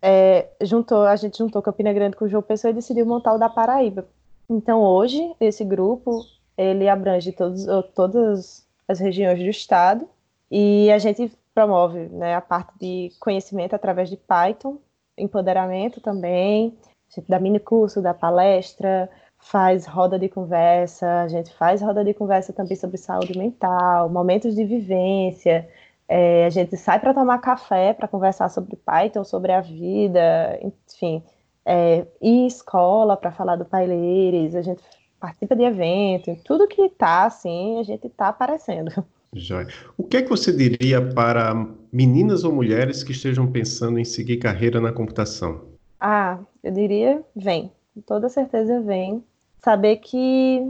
é, 0.00 0.48
juntou, 0.60 1.02
a 1.02 1.16
gente 1.16 1.38
juntou 1.38 1.60
Campina 1.60 1.92
Grande 1.92 2.16
com 2.16 2.28
João 2.28 2.42
Pessoa 2.42 2.70
e 2.70 2.74
decidiu 2.74 3.04
montar 3.04 3.34
o 3.34 3.38
da 3.38 3.48
Paraíba. 3.48 4.06
Então 4.48 4.80
hoje 4.82 5.34
esse 5.40 5.64
grupo 5.64 6.24
ele 6.56 6.88
abrange 6.88 7.32
todos, 7.32 7.66
todas 7.94 8.66
as 8.86 9.00
regiões 9.00 9.38
do 9.38 9.48
estado 9.48 10.08
e 10.50 10.90
a 10.92 10.98
gente 10.98 11.32
promove 11.54 12.08
né, 12.08 12.34
a 12.34 12.40
parte 12.40 12.72
de 12.78 13.10
conhecimento 13.20 13.74
através 13.74 14.08
de 14.08 14.16
Python, 14.16 14.78
empoderamento 15.16 16.00
também, 16.00 16.76
a 17.10 17.20
gente 17.20 17.28
dá 17.28 17.38
mini 17.38 17.60
curso, 17.60 18.00
dá 18.00 18.14
palestra, 18.14 19.10
faz 19.38 19.86
roda 19.86 20.18
de 20.18 20.28
conversa, 20.28 21.22
a 21.22 21.28
gente 21.28 21.52
faz 21.54 21.82
roda 21.82 22.04
de 22.04 22.14
conversa 22.14 22.52
também 22.52 22.76
sobre 22.76 22.96
saúde 22.96 23.36
mental, 23.36 24.08
momentos 24.08 24.54
de 24.54 24.64
vivência, 24.64 25.68
é, 26.08 26.46
a 26.46 26.50
gente 26.50 26.76
sai 26.76 27.00
para 27.00 27.14
tomar 27.14 27.38
café 27.38 27.92
para 27.92 28.08
conversar 28.08 28.48
sobre 28.48 28.76
Python, 28.76 29.24
sobre 29.24 29.52
a 29.52 29.60
vida, 29.60 30.58
enfim, 30.62 31.22
é, 31.64 32.06
ir 32.20 32.46
escola 32.46 33.16
para 33.16 33.32
falar 33.32 33.56
do 33.56 33.64
Paileires, 33.64 34.54
a 34.54 34.62
gente 34.62 34.82
participa 35.22 35.54
de 35.54 35.62
evento, 35.62 36.36
tudo 36.44 36.66
que 36.66 36.88
tá 36.88 37.26
assim, 37.26 37.78
a 37.78 37.84
gente 37.84 38.08
tá 38.08 38.26
aparecendo. 38.26 38.90
Joia. 39.32 39.68
O 39.96 40.02
que 40.02 40.16
é 40.16 40.22
que 40.22 40.28
você 40.28 40.52
diria 40.52 41.00
para 41.00 41.54
meninas 41.92 42.42
ou 42.42 42.52
mulheres 42.52 43.04
que 43.04 43.12
estejam 43.12 43.50
pensando 43.50 44.00
em 44.00 44.04
seguir 44.04 44.38
carreira 44.38 44.80
na 44.80 44.90
computação? 44.90 45.62
Ah, 46.00 46.40
eu 46.62 46.72
diria, 46.72 47.22
vem. 47.36 47.70
Com 47.94 48.00
toda 48.00 48.28
certeza 48.28 48.80
vem. 48.80 49.22
Saber 49.62 49.98
que 49.98 50.60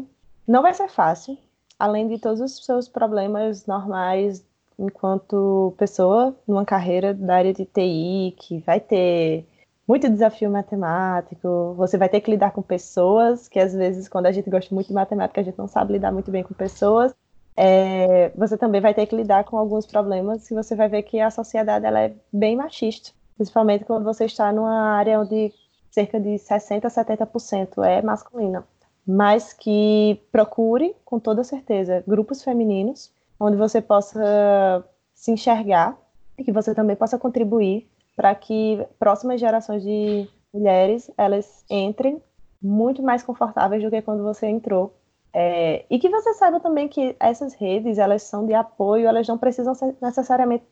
não 0.46 0.60
vai 0.60 0.74
ser 0.74 0.88
fácil, 0.88 1.38
além 1.78 2.06
de 2.06 2.18
todos 2.18 2.40
os 2.42 2.62
seus 2.62 2.86
problemas 2.88 3.64
normais 3.66 4.44
enquanto 4.78 5.74
pessoa 5.78 6.36
numa 6.46 6.64
carreira 6.64 7.14
da 7.14 7.36
área 7.36 7.54
de 7.54 7.64
TI, 7.64 8.34
que 8.36 8.58
vai 8.58 8.80
ter 8.80 9.46
muito 9.86 10.08
desafio 10.08 10.50
matemático, 10.50 11.74
você 11.76 11.98
vai 11.98 12.08
ter 12.08 12.20
que 12.20 12.30
lidar 12.30 12.52
com 12.52 12.62
pessoas, 12.62 13.48
que 13.48 13.58
às 13.58 13.74
vezes, 13.74 14.08
quando 14.08 14.26
a 14.26 14.32
gente 14.32 14.48
gosta 14.48 14.74
muito 14.74 14.88
de 14.88 14.94
matemática, 14.94 15.40
a 15.40 15.44
gente 15.44 15.58
não 15.58 15.68
sabe 15.68 15.94
lidar 15.94 16.12
muito 16.12 16.30
bem 16.30 16.42
com 16.42 16.54
pessoas, 16.54 17.14
é, 17.56 18.30
você 18.30 18.56
também 18.56 18.80
vai 18.80 18.94
ter 18.94 19.06
que 19.06 19.16
lidar 19.16 19.44
com 19.44 19.58
alguns 19.58 19.84
problemas 19.86 20.48
que 20.48 20.54
você 20.54 20.74
vai 20.74 20.88
ver 20.88 21.02
que 21.02 21.20
a 21.20 21.30
sociedade 21.30 21.84
ela 21.84 22.00
é 22.00 22.14
bem 22.32 22.56
machista, 22.56 23.10
principalmente 23.36 23.84
quando 23.84 24.04
você 24.04 24.24
está 24.24 24.52
numa 24.52 24.94
área 24.94 25.20
onde 25.20 25.52
cerca 25.90 26.18
de 26.18 26.30
60% 26.30 26.84
a 26.84 26.88
70% 26.88 27.84
é 27.84 28.00
masculina. 28.00 28.64
Mas 29.06 29.52
que 29.52 30.20
procure, 30.30 30.94
com 31.04 31.18
toda 31.18 31.44
certeza, 31.44 32.02
grupos 32.06 32.42
femininos, 32.42 33.12
onde 33.38 33.56
você 33.56 33.80
possa 33.82 34.84
se 35.12 35.32
enxergar 35.32 35.98
e 36.38 36.44
que 36.44 36.52
você 36.52 36.74
também 36.74 36.96
possa 36.96 37.18
contribuir 37.18 37.88
para 38.16 38.34
que 38.34 38.84
próximas 38.98 39.40
gerações 39.40 39.82
de 39.82 40.28
mulheres 40.52 41.10
elas 41.16 41.64
entrem 41.70 42.22
muito 42.62 43.02
mais 43.02 43.22
confortáveis 43.22 43.82
do 43.82 43.90
que 43.90 44.02
quando 44.02 44.22
você 44.22 44.46
entrou 44.46 44.94
é, 45.32 45.86
e 45.88 45.98
que 45.98 46.10
você 46.10 46.34
saiba 46.34 46.60
também 46.60 46.88
que 46.88 47.16
essas 47.18 47.54
redes, 47.54 47.98
elas 47.98 48.22
são 48.22 48.44
de 48.44 48.52
apoio, 48.52 49.08
elas 49.08 49.26
não 49.26 49.38
precisam 49.38 49.74
ser 49.74 49.96
necessariamente 50.00 50.64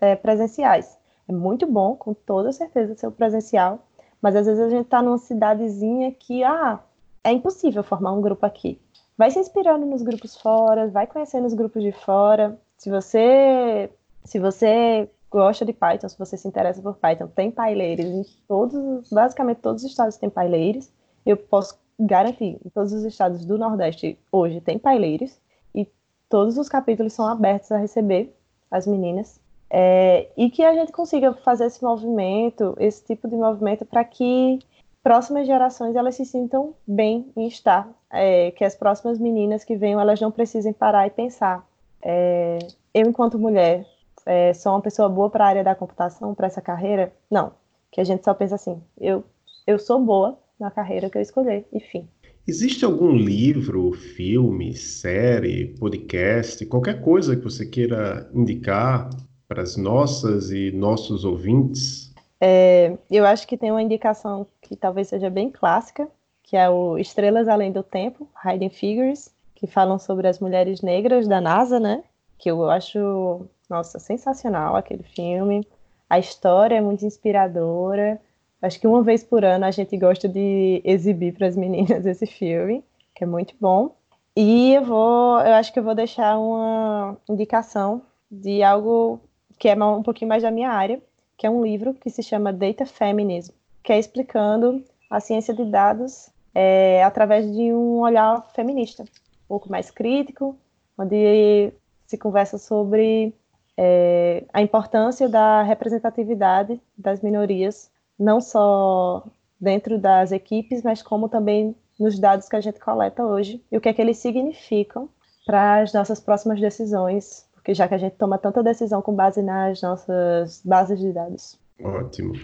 é, 0.00 0.14
presenciais. 0.14 0.98
É 1.26 1.32
muito 1.32 1.66
bom, 1.66 1.96
com 1.96 2.12
toda 2.12 2.52
certeza, 2.52 2.94
ser 2.94 3.10
presencial, 3.12 3.78
mas 4.20 4.36
às 4.36 4.46
vezes 4.46 4.62
a 4.62 4.68
gente 4.68 4.84
está 4.84 5.00
numa 5.00 5.16
cidadezinha 5.16 6.12
que, 6.12 6.44
ah, 6.44 6.80
é 7.22 7.32
impossível 7.32 7.82
formar 7.82 8.12
um 8.12 8.20
grupo 8.20 8.44
aqui. 8.44 8.78
Vai 9.16 9.30
se 9.30 9.38
inspirando 9.38 9.86
nos 9.86 10.02
grupos 10.02 10.36
fora, 10.36 10.88
vai 10.88 11.06
conhecendo 11.06 11.46
os 11.46 11.54
grupos 11.54 11.82
de 11.82 11.92
fora. 11.92 12.58
Se 12.76 12.90
você, 12.90 13.90
se 14.24 14.38
você 14.38 15.08
gosta 15.34 15.64
de 15.64 15.72
Python, 15.72 16.08
se 16.08 16.16
você 16.16 16.36
se 16.36 16.46
interessa 16.46 16.80
por 16.80 16.94
Python, 16.94 17.26
tem 17.26 17.50
paileiros 17.50 18.06
em 18.06 18.24
todos, 18.46 19.10
basicamente 19.10 19.56
todos 19.56 19.82
os 19.82 19.90
estados 19.90 20.16
têm 20.16 20.30
paileiros. 20.30 20.88
Eu 21.26 21.36
posso 21.36 21.76
garantir, 21.98 22.60
em 22.64 22.68
todos 22.72 22.92
os 22.92 23.02
estados 23.02 23.44
do 23.44 23.58
Nordeste 23.58 24.16
hoje 24.30 24.60
tem 24.60 24.78
paileiros 24.78 25.36
e 25.74 25.88
todos 26.28 26.56
os 26.56 26.68
capítulos 26.68 27.14
são 27.14 27.26
abertos 27.26 27.72
a 27.72 27.78
receber 27.78 28.32
as 28.70 28.86
meninas. 28.86 29.40
É, 29.68 30.28
e 30.36 30.50
que 30.50 30.62
a 30.62 30.72
gente 30.72 30.92
consiga 30.92 31.32
fazer 31.32 31.66
esse 31.66 31.82
movimento, 31.82 32.76
esse 32.78 33.04
tipo 33.04 33.26
de 33.26 33.34
movimento, 33.34 33.84
para 33.84 34.04
que 34.04 34.60
próximas 35.02 35.48
gerações 35.48 35.96
elas 35.96 36.14
se 36.14 36.24
sintam 36.24 36.74
bem 36.86 37.32
em 37.36 37.48
estar, 37.48 37.88
é, 38.08 38.52
que 38.52 38.64
as 38.64 38.76
próximas 38.76 39.18
meninas 39.18 39.64
que 39.64 39.74
venham 39.74 40.00
elas 40.00 40.20
não 40.20 40.30
precisem 40.30 40.72
parar 40.72 41.08
e 41.08 41.10
pensar. 41.10 41.66
É, 42.00 42.58
eu, 42.94 43.08
enquanto 43.08 43.36
mulher, 43.36 43.84
é, 44.26 44.52
sou 44.54 44.72
uma 44.72 44.80
pessoa 44.80 45.08
boa 45.08 45.30
para 45.30 45.44
a 45.44 45.48
área 45.48 45.64
da 45.64 45.74
computação, 45.74 46.34
para 46.34 46.46
essa 46.46 46.60
carreira? 46.60 47.12
Não. 47.30 47.52
Que 47.90 48.00
a 48.00 48.04
gente 48.04 48.24
só 48.24 48.34
pensa 48.34 48.54
assim, 48.56 48.82
eu, 49.00 49.24
eu 49.66 49.78
sou 49.78 50.00
boa, 50.00 50.38
na 50.58 50.70
carreira 50.70 51.10
que 51.10 51.18
eu 51.18 51.22
escolher, 51.22 51.66
enfim. 51.72 52.08
Existe 52.46 52.84
algum 52.84 53.12
livro, 53.12 53.92
filme, 53.92 54.74
série, 54.74 55.74
podcast, 55.78 56.64
qualquer 56.66 57.00
coisa 57.00 57.34
que 57.34 57.42
você 57.42 57.64
queira 57.64 58.28
indicar 58.34 59.08
para 59.48 59.62
as 59.62 59.76
nossas 59.76 60.50
e 60.50 60.70
nossos 60.70 61.24
ouvintes? 61.24 62.12
É, 62.40 62.98
eu 63.10 63.24
acho 63.24 63.46
que 63.46 63.56
tem 63.56 63.70
uma 63.70 63.82
indicação 63.82 64.46
que 64.60 64.76
talvez 64.76 65.08
seja 65.08 65.30
bem 65.30 65.50
clássica, 65.50 66.06
que 66.42 66.56
é 66.56 66.68
o 66.68 66.98
Estrelas 66.98 67.48
Além 67.48 67.72
do 67.72 67.82
Tempo, 67.82 68.28
Hiding 68.44 68.68
Figures, 68.68 69.32
que 69.54 69.66
falam 69.66 69.98
sobre 69.98 70.28
as 70.28 70.38
mulheres 70.38 70.82
negras 70.82 71.26
da 71.26 71.40
NASA, 71.40 71.80
né? 71.80 72.04
Que 72.36 72.50
eu 72.50 72.68
acho, 72.68 73.46
nossa, 73.68 73.98
sensacional 73.98 74.76
aquele 74.76 75.02
filme. 75.02 75.66
A 76.08 76.18
história 76.18 76.76
é 76.76 76.80
muito 76.80 77.04
inspiradora. 77.04 78.20
Acho 78.60 78.80
que 78.80 78.86
uma 78.86 79.02
vez 79.02 79.22
por 79.22 79.44
ano 79.44 79.64
a 79.64 79.70
gente 79.70 79.96
gosta 79.96 80.28
de 80.28 80.80
exibir 80.84 81.34
para 81.34 81.46
as 81.46 81.56
meninas 81.56 82.04
esse 82.06 82.26
filme, 82.26 82.84
que 83.14 83.24
é 83.24 83.26
muito 83.26 83.54
bom. 83.60 83.94
E 84.36 84.74
eu 84.74 84.84
vou, 84.84 85.40
eu 85.40 85.54
acho 85.54 85.72
que 85.72 85.78
eu 85.78 85.84
vou 85.84 85.94
deixar 85.94 86.38
uma 86.38 87.16
indicação 87.28 88.02
de 88.30 88.62
algo 88.62 89.20
que 89.58 89.68
é 89.68 89.74
um 89.76 90.02
pouquinho 90.02 90.28
mais 90.28 90.42
da 90.42 90.50
minha 90.50 90.70
área, 90.70 91.00
que 91.36 91.46
é 91.46 91.50
um 91.50 91.64
livro 91.64 91.94
que 91.94 92.10
se 92.10 92.22
chama 92.22 92.52
Data 92.52 92.84
Feminism, 92.84 93.52
que 93.82 93.92
é 93.92 93.98
explicando 93.98 94.84
a 95.08 95.20
ciência 95.20 95.54
de 95.54 95.64
dados 95.64 96.30
é, 96.54 97.02
através 97.04 97.50
de 97.52 97.72
um 97.72 98.00
olhar 98.00 98.44
feminista, 98.54 99.02
um 99.04 99.48
pouco 99.48 99.70
mais 99.70 99.90
crítico, 99.90 100.56
onde 100.98 101.72
se 102.06 102.18
conversa 102.18 102.58
sobre 102.58 103.32
é, 103.76 104.44
a 104.52 104.62
importância 104.62 105.28
da 105.28 105.62
representatividade 105.62 106.80
das 106.96 107.20
minorias 107.20 107.90
não 108.18 108.40
só 108.40 109.24
dentro 109.60 109.98
das 109.98 110.30
equipes, 110.32 110.82
mas 110.82 111.02
como 111.02 111.28
também 111.28 111.74
nos 111.98 112.18
dados 112.18 112.48
que 112.48 112.56
a 112.56 112.60
gente 112.60 112.78
coleta 112.78 113.24
hoje 113.24 113.62
e 113.70 113.76
o 113.76 113.80
que 113.80 113.88
é 113.88 113.92
que 113.92 114.02
eles 114.02 114.18
significam 114.18 115.08
para 115.46 115.82
as 115.82 115.92
nossas 115.92 116.20
próximas 116.20 116.60
decisões, 116.60 117.46
porque 117.52 117.74
já 117.74 117.86
que 117.86 117.94
a 117.94 117.98
gente 117.98 118.16
toma 118.16 118.38
tanta 118.38 118.62
decisão 118.62 119.02
com 119.02 119.14
base 119.14 119.42
nas 119.42 119.82
nossas 119.82 120.60
bases 120.64 120.98
de 120.98 121.12
dados. 121.12 121.58
Ótimo. 121.82 122.34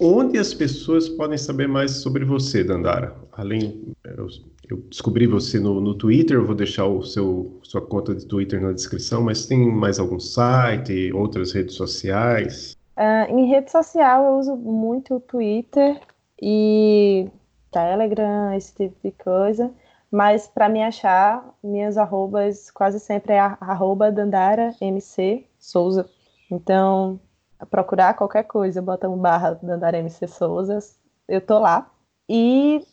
Onde 0.00 0.38
as 0.38 0.54
pessoas 0.54 1.08
podem 1.08 1.38
saber 1.38 1.68
mais 1.68 1.92
sobre 1.92 2.24
você, 2.24 2.64
Dandara? 2.64 3.14
Além, 3.32 3.92
eu, 4.04 4.26
eu 4.70 4.76
descobri 4.88 5.26
você 5.26 5.58
no, 5.58 5.80
no 5.80 5.94
Twitter, 5.94 6.36
eu 6.36 6.46
vou 6.46 6.54
deixar 6.54 6.86
o 6.86 7.02
seu 7.02 7.58
sua 7.62 7.80
conta 7.80 8.14
de 8.14 8.24
Twitter 8.24 8.60
na 8.60 8.72
descrição, 8.72 9.22
mas 9.22 9.46
tem 9.46 9.68
mais 9.68 9.98
algum 9.98 10.20
site, 10.20 11.12
outras 11.12 11.52
redes 11.52 11.74
sociais? 11.74 12.76
Uh, 12.96 13.32
em 13.34 13.48
rede 13.48 13.70
social 13.70 14.24
eu 14.24 14.38
uso 14.38 14.56
muito 14.56 15.16
o 15.16 15.20
Twitter 15.20 16.00
e 16.40 17.28
Telegram, 17.70 18.52
esse 18.54 18.74
tipo 18.74 18.96
de 19.02 19.10
coisa. 19.12 19.72
Mas 20.10 20.48
para 20.48 20.68
me 20.68 20.82
achar, 20.82 21.54
minhas 21.62 21.96
arrobas 21.96 22.70
quase 22.70 22.98
sempre 22.98 23.34
é 23.34 23.38
arroba 23.38 24.10
Dandara 24.10 24.74
MC 24.80 25.46
Souza. 25.58 26.08
Então, 26.50 27.20
procurar 27.70 28.14
qualquer 28.14 28.42
coisa, 28.42 28.82
bota 28.82 29.08
um 29.08 29.16
barra 29.16 29.54
Dandara 29.62 29.98
MC 29.98 30.26
Souza, 30.26 30.78
eu 31.28 31.40
tô 31.40 31.60
lá. 31.60 31.88
E 32.28 32.84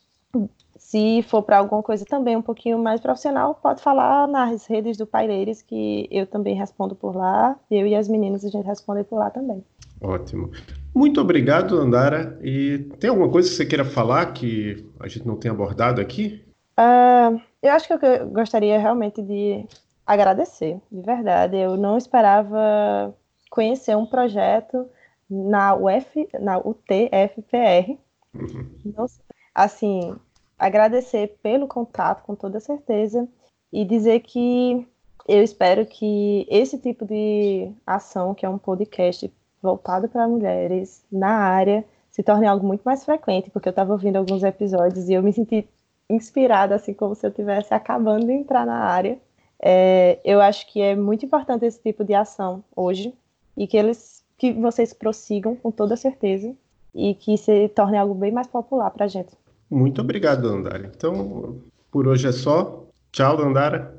se 0.88 1.22
for 1.24 1.44
para 1.44 1.58
alguma 1.58 1.84
coisa 1.84 2.06
também 2.06 2.38
um 2.38 2.42
pouquinho 2.42 2.80
mais 2.80 3.02
profissional, 3.02 3.54
pode 3.56 3.82
falar 3.82 4.26
nas 4.26 4.66
redes 4.68 4.96
do 4.96 5.06
Paireiros, 5.06 5.62
que 5.62 6.08
eu 6.10 6.26
também 6.26 6.56
respondo 6.56 6.96
por 6.96 7.14
lá. 7.14 7.60
Eu 7.70 7.86
e 7.86 7.94
as 7.94 8.08
meninas 8.08 8.46
a 8.46 8.50
gente 8.50 8.66
responde 8.66 9.04
por 9.04 9.20
lá 9.20 9.30
também. 9.30 9.62
Ótimo. 10.00 10.50
Muito 10.96 11.20
obrigado, 11.20 11.78
Andara. 11.78 12.40
E 12.42 12.90
tem 13.02 13.10
alguma 13.10 13.28
coisa 13.28 13.50
que 13.50 13.56
você 13.56 13.66
queira 13.66 13.84
falar 13.84 14.28
que 14.28 14.90
a 14.98 15.10
gente 15.10 15.28
não 15.28 15.36
tem 15.36 15.52
abordado 15.52 16.00
aqui? 16.00 16.42
Uh, 16.80 17.38
eu 17.62 17.74
acho 17.74 17.86
que 17.86 17.94
eu 18.06 18.30
gostaria 18.30 18.80
realmente 18.80 19.22
de 19.22 19.66
agradecer, 20.06 20.80
de 20.90 21.02
verdade. 21.02 21.58
Eu 21.58 21.76
não 21.76 21.98
esperava 21.98 23.14
conhecer 23.50 23.98
um 23.98 24.06
projeto 24.06 24.88
na 25.30 25.76
UF, 25.76 26.30
na 26.40 26.60
UTFPR. 26.60 28.00
Uhum. 28.34 29.06
Assim, 29.54 30.16
agradecer 30.58 31.38
pelo 31.42 31.68
contato, 31.68 32.24
com 32.24 32.36
toda 32.36 32.60
certeza, 32.60 33.28
e 33.72 33.86
dizer 33.86 34.22
que 34.22 34.88
eu 35.28 35.44
espero 35.44 35.86
que 35.86 36.48
esse 36.50 36.78
tipo 36.78 37.06
de 37.06 37.72
ação, 37.86 38.34
que 38.34 38.46
é 38.46 38.50
um 38.50 38.58
podcast 38.58 39.32
voltado 39.62 40.08
para 40.08 40.28
mulheres 40.28 41.04
na 41.12 41.30
área 41.30 41.84
se 42.10 42.24
torne 42.24 42.48
algo 42.48 42.66
muito 42.66 42.82
mais 42.82 43.04
frequente, 43.06 43.50
porque 43.50 43.68
eu 43.68 43.72
estava 43.72 43.92
ouvindo 43.92 44.16
alguns 44.16 44.44
episódios 44.44 45.08
e 45.10 45.14
eu 45.14 45.22
me 45.22 45.34
senti 45.34 45.68
inspirada, 46.10 46.76
assim 46.76 46.94
como 46.94 47.14
se 47.14 47.26
eu 47.26 47.30
estivesse 47.30 47.74
acabando 47.74 48.26
de 48.26 48.34
entrar 48.34 48.66
na 48.66 48.80
área. 48.80 49.20
É, 49.60 50.20
eu 50.24 50.40
acho 50.40 50.66
que 50.68 50.82
é 50.82 50.96
muito 50.96 51.26
importante 51.26 51.66
esse 51.66 51.82
tipo 51.82 52.04
de 52.04 52.14
ação 52.14 52.64
hoje 52.76 53.14
e 53.56 53.68
que 53.68 53.76
eles, 53.78 54.24
que 54.38 54.54
vocês 54.54 54.94
prossigam 54.94 55.56
com 55.56 55.72
toda 55.72 55.96
certeza 55.96 56.56
e 56.94 57.14
que 57.14 57.38
se 57.38 57.68
torne 57.70 57.98
algo 57.98 58.14
bem 58.14 58.32
mais 58.32 58.48
popular 58.48 58.90
para 58.92 59.06
a 59.06 59.08
gente. 59.08 59.36
Muito 59.70 60.02
obrigado, 60.02 60.48
Andara. 60.48 60.92
Então, 60.96 61.62
por 61.92 62.08
hoje 62.08 62.28
é 62.28 62.32
só. 62.32 62.86
Tchau, 63.12 63.38
Dandara. 63.38 63.98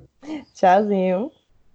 Tchauzinho. 0.54 1.30